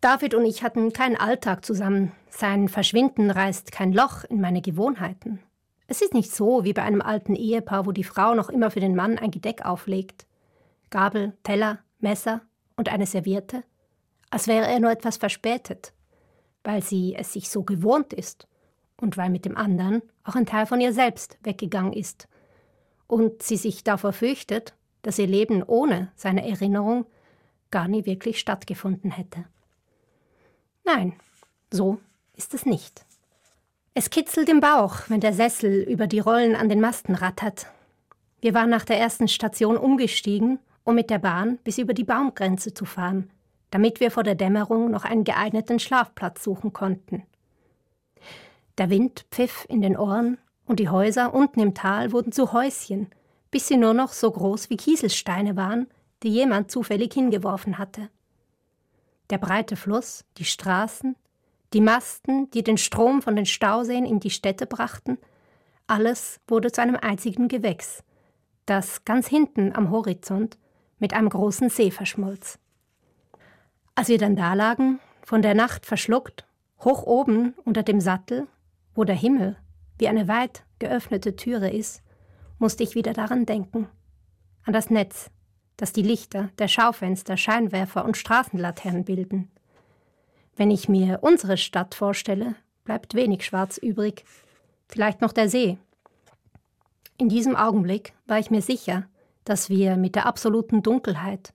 David 0.00 0.34
und 0.34 0.44
ich 0.44 0.64
hatten 0.64 0.92
keinen 0.92 1.16
Alltag 1.16 1.64
zusammen. 1.64 2.12
Sein 2.28 2.68
Verschwinden 2.68 3.30
reißt 3.30 3.70
kein 3.70 3.92
Loch 3.92 4.24
in 4.24 4.40
meine 4.40 4.60
Gewohnheiten. 4.60 5.40
Es 5.86 6.02
ist 6.02 6.14
nicht 6.14 6.34
so 6.34 6.64
wie 6.64 6.72
bei 6.72 6.82
einem 6.82 7.02
alten 7.02 7.36
Ehepaar, 7.36 7.86
wo 7.86 7.92
die 7.92 8.02
Frau 8.02 8.34
noch 8.34 8.48
immer 8.48 8.70
für 8.70 8.80
den 8.80 8.96
Mann 8.96 9.18
ein 9.18 9.30
Gedeck 9.30 9.64
auflegt. 9.64 10.26
Gabel, 10.90 11.34
Teller, 11.44 11.78
Messer 12.00 12.40
und 12.76 12.88
eine 12.88 13.06
Serviette 13.06 13.62
als 14.32 14.48
wäre 14.48 14.66
er 14.66 14.80
nur 14.80 14.90
etwas 14.90 15.18
verspätet, 15.18 15.92
weil 16.64 16.82
sie 16.82 17.14
es 17.14 17.34
sich 17.34 17.50
so 17.50 17.64
gewohnt 17.64 18.14
ist 18.14 18.48
und 18.96 19.18
weil 19.18 19.28
mit 19.28 19.44
dem 19.44 19.58
anderen 19.58 20.00
auch 20.24 20.34
ein 20.34 20.46
Teil 20.46 20.64
von 20.64 20.80
ihr 20.80 20.94
selbst 20.94 21.36
weggegangen 21.42 21.92
ist 21.92 22.28
und 23.06 23.42
sie 23.42 23.58
sich 23.58 23.84
davor 23.84 24.14
fürchtet, 24.14 24.72
dass 25.02 25.18
ihr 25.18 25.26
Leben 25.26 25.62
ohne 25.62 26.10
seine 26.16 26.48
Erinnerung 26.48 27.04
gar 27.70 27.88
nie 27.88 28.06
wirklich 28.06 28.40
stattgefunden 28.40 29.10
hätte. 29.10 29.44
Nein, 30.84 31.12
so 31.70 32.00
ist 32.34 32.54
es 32.54 32.64
nicht. 32.64 33.04
Es 33.92 34.08
kitzelt 34.08 34.48
im 34.48 34.60
Bauch, 34.60 35.00
wenn 35.08 35.20
der 35.20 35.34
Sessel 35.34 35.82
über 35.82 36.06
die 36.06 36.20
Rollen 36.20 36.56
an 36.56 36.70
den 36.70 36.80
Masten 36.80 37.14
rattert. 37.14 37.66
Wir 38.40 38.54
waren 38.54 38.70
nach 38.70 38.86
der 38.86 38.98
ersten 38.98 39.28
Station 39.28 39.76
umgestiegen, 39.76 40.58
um 40.84 40.94
mit 40.94 41.10
der 41.10 41.18
Bahn 41.18 41.58
bis 41.64 41.76
über 41.76 41.92
die 41.92 42.04
Baumgrenze 42.04 42.72
zu 42.72 42.86
fahren– 42.86 43.30
damit 43.72 44.00
wir 44.00 44.10
vor 44.10 44.22
der 44.22 44.34
Dämmerung 44.34 44.90
noch 44.90 45.04
einen 45.04 45.24
geeigneten 45.24 45.80
Schlafplatz 45.80 46.44
suchen 46.44 46.74
konnten. 46.74 47.24
Der 48.76 48.90
Wind 48.90 49.24
pfiff 49.30 49.64
in 49.68 49.80
den 49.80 49.96
Ohren 49.96 50.38
und 50.66 50.78
die 50.78 50.90
Häuser 50.90 51.34
unten 51.34 51.58
im 51.58 51.74
Tal 51.74 52.12
wurden 52.12 52.32
zu 52.32 52.52
Häuschen, 52.52 53.08
bis 53.50 53.68
sie 53.68 53.78
nur 53.78 53.94
noch 53.94 54.12
so 54.12 54.30
groß 54.30 54.68
wie 54.68 54.76
Kieselsteine 54.76 55.56
waren, 55.56 55.88
die 56.22 56.28
jemand 56.28 56.70
zufällig 56.70 57.14
hingeworfen 57.14 57.78
hatte. 57.78 58.10
Der 59.30 59.38
breite 59.38 59.76
Fluss, 59.76 60.26
die 60.36 60.44
Straßen, 60.44 61.16
die 61.72 61.80
Masten, 61.80 62.50
die 62.50 62.62
den 62.62 62.76
Strom 62.76 63.22
von 63.22 63.36
den 63.36 63.46
Stauseen 63.46 64.04
in 64.04 64.20
die 64.20 64.30
Städte 64.30 64.66
brachten, 64.66 65.16
alles 65.86 66.40
wurde 66.46 66.70
zu 66.70 66.82
einem 66.82 66.96
einzigen 66.96 67.48
Gewächs, 67.48 68.04
das 68.66 69.06
ganz 69.06 69.28
hinten 69.28 69.74
am 69.74 69.90
Horizont 69.90 70.58
mit 70.98 71.14
einem 71.14 71.30
großen 71.30 71.70
See 71.70 71.90
verschmolz. 71.90 72.58
Als 73.94 74.08
wir 74.08 74.18
dann 74.18 74.36
dalagen, 74.36 75.00
von 75.22 75.42
der 75.42 75.54
Nacht 75.54 75.84
verschluckt, 75.86 76.46
hoch 76.80 77.02
oben 77.02 77.54
unter 77.64 77.82
dem 77.82 78.00
Sattel, 78.00 78.46
wo 78.94 79.04
der 79.04 79.14
Himmel 79.14 79.56
wie 79.98 80.08
eine 80.08 80.28
weit 80.28 80.64
geöffnete 80.78 81.36
Türe 81.36 81.70
ist, 81.70 82.02
musste 82.58 82.82
ich 82.82 82.94
wieder 82.94 83.12
daran 83.12 83.46
denken. 83.46 83.88
An 84.64 84.72
das 84.72 84.90
Netz, 84.90 85.30
das 85.76 85.92
die 85.92 86.02
Lichter 86.02 86.48
der 86.58 86.68
Schaufenster, 86.68 87.36
Scheinwerfer 87.36 88.04
und 88.04 88.16
Straßenlaternen 88.16 89.04
bilden. 89.04 89.50
Wenn 90.56 90.70
ich 90.70 90.88
mir 90.88 91.18
unsere 91.22 91.56
Stadt 91.56 91.94
vorstelle, 91.94 92.54
bleibt 92.84 93.14
wenig 93.14 93.44
schwarz 93.44 93.78
übrig, 93.78 94.24
vielleicht 94.88 95.20
noch 95.20 95.32
der 95.32 95.48
See. 95.48 95.78
In 97.18 97.28
diesem 97.28 97.56
Augenblick 97.56 98.12
war 98.26 98.38
ich 98.38 98.50
mir 98.50 98.62
sicher, 98.62 99.06
dass 99.44 99.68
wir 99.68 99.96
mit 99.96 100.14
der 100.14 100.26
absoluten 100.26 100.82
Dunkelheit, 100.82 101.52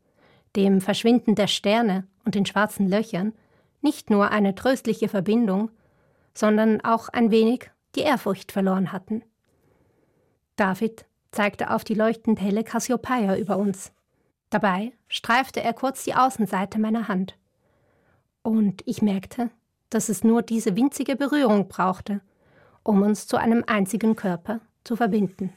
dem 0.57 0.81
Verschwinden 0.81 1.35
der 1.35 1.47
Sterne 1.47 2.07
und 2.25 2.33
den 2.33 2.45
schwarzen 2.45 2.89
Löchern 2.89 3.33
nicht 3.81 4.09
nur 4.09 4.31
eine 4.31 4.55
tröstliche 4.55 5.07
Verbindung, 5.07 5.69
sondern 6.33 6.81
auch 6.81 7.09
ein 7.09 7.29
wenig 7.29 7.69
die 7.95 8.01
Ehrfurcht 8.01 8.51
verloren 8.51 8.91
hatten. 8.91 9.21
David 10.55 11.05
zeigte 11.31 11.69
auf 11.69 11.83
die 11.83 11.93
leuchtend 11.93 12.41
helle 12.41 12.63
Cassiopeia 12.63 13.37
über 13.37 13.57
uns. 13.57 13.91
Dabei 14.49 14.93
streifte 15.07 15.61
er 15.61 15.73
kurz 15.73 16.03
die 16.03 16.15
Außenseite 16.15 16.79
meiner 16.79 17.07
Hand. 17.07 17.37
Und 18.41 18.81
ich 18.85 19.03
merkte, 19.03 19.51
dass 19.91 20.09
es 20.09 20.23
nur 20.23 20.41
diese 20.41 20.75
winzige 20.75 21.15
Berührung 21.15 21.67
brauchte, 21.67 22.21
um 22.81 23.03
uns 23.03 23.27
zu 23.27 23.37
einem 23.37 23.63
einzigen 23.67 24.15
Körper 24.15 24.61
zu 24.83 24.95
verbinden. 24.95 25.53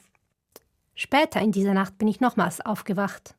Später 0.95 1.41
in 1.41 1.53
dieser 1.53 1.73
Nacht 1.73 1.97
bin 1.97 2.09
ich 2.09 2.21
nochmals 2.21 2.61
aufgewacht. 2.61 3.35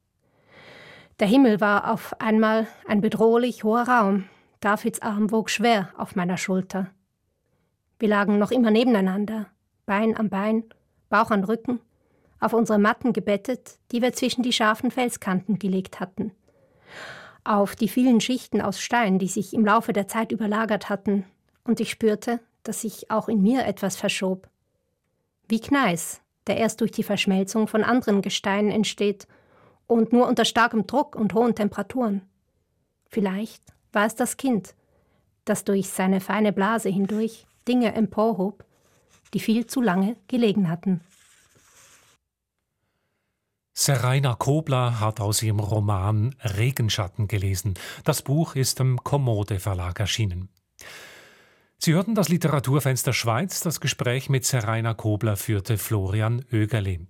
Der 1.22 1.28
Himmel 1.28 1.62
war 1.62 1.92
auf 1.94 2.20
einmal 2.20 2.66
ein 2.88 3.00
bedrohlich 3.00 3.64
hoher 3.64 3.88
Raum. 3.88 4.24
Davids 4.60 5.04
Arm 5.04 5.30
wog 5.30 5.52
schwer 5.52 5.90
auf 5.96 6.16
meiner 6.16 6.36
Schulter. 6.36 6.90
Wir 8.00 8.10
lagen 8.10 8.40
noch 8.40 8.50
immer 8.50 8.72
nebeneinander, 8.72 9.46
Bein 9.86 10.18
am 10.18 10.30
Bein, 10.30 10.64
Bauch 11.10 11.30
an 11.30 11.44
Rücken, 11.44 11.80
auf 12.40 12.54
unsere 12.54 12.80
Matten 12.80 13.14
gebettet, 13.14 13.78
die 13.92 14.02
wir 14.02 14.14
zwischen 14.14 14.42
die 14.42 14.52
scharfen 14.52 14.90
Felskanten 14.90 15.60
gelegt 15.60 16.00
hatten. 16.00 16.32
Auf 17.44 17.76
die 17.76 17.88
vielen 17.88 18.20
Schichten 18.20 18.60
aus 18.60 18.82
Stein, 18.82 19.20
die 19.20 19.28
sich 19.28 19.54
im 19.54 19.64
Laufe 19.64 19.94
der 19.94 20.08
Zeit 20.08 20.32
überlagert 20.32 20.90
hatten, 20.90 21.26
und 21.64 21.80
ich 21.80 21.92
spürte, 21.92 22.40
dass 22.64 22.82
sich 22.82 23.12
auch 23.12 23.30
in 23.30 23.44
mir 23.44 23.68
etwas 23.68 23.96
verschob. 23.96 24.50
Wie 25.48 25.62
Gneis, 25.62 26.20
der 26.48 26.58
erst 26.58 26.82
durch 26.82 26.92
die 26.92 27.04
Verschmelzung 27.04 27.68
von 27.68 27.84
anderen 27.84 28.24
Gesteinen 28.24 28.72
entsteht 28.72 29.28
und 29.92 30.14
nur 30.14 30.28
unter 30.28 30.46
starkem 30.46 30.88
Druck 30.88 31.18
und 31.18 31.34
hohen 31.34 31.54
Temperaturen. 31.54 32.22
Vielleicht 33.08 33.62
war 33.92 34.06
es 34.06 34.16
das 34.16 34.38
Kind, 34.38 34.74
das 35.44 35.66
durch 35.66 35.90
seine 35.90 36.22
feine 36.22 36.54
Blase 36.54 36.88
hindurch 36.88 37.46
Dinge 37.68 37.94
emporhob, 37.94 38.64
die 39.34 39.42
viel 39.42 39.68
zu 39.68 39.82
lange 39.82 40.16
gelegen 40.30 40.70
hatten. 40.70 41.02
Seraina 43.74 44.36
Kobler 44.36 45.02
hat 45.02 45.20
aus 45.20 45.44
ihrem 45.44 45.60
Roman 45.60 46.36
Regenschatten 46.42 47.28
gelesen. 47.28 47.74
Das 48.06 48.22
Buch 48.22 48.56
ist 48.56 48.80
im 48.80 49.04
Kommode 49.04 49.60
Verlag 49.60 50.00
erschienen. 50.00 50.48
Sie 51.80 51.94
hörten 51.94 52.16
das 52.16 52.30
Literaturfenster 52.30 53.12
Schweiz. 53.12 53.60
Das 53.60 53.82
Gespräch 53.82 54.30
mit 54.30 54.46
Seraina 54.46 54.94
Kobler 54.94 55.36
führte 55.36 55.78
Florian 55.78 56.46
Oegerle. 56.54 57.08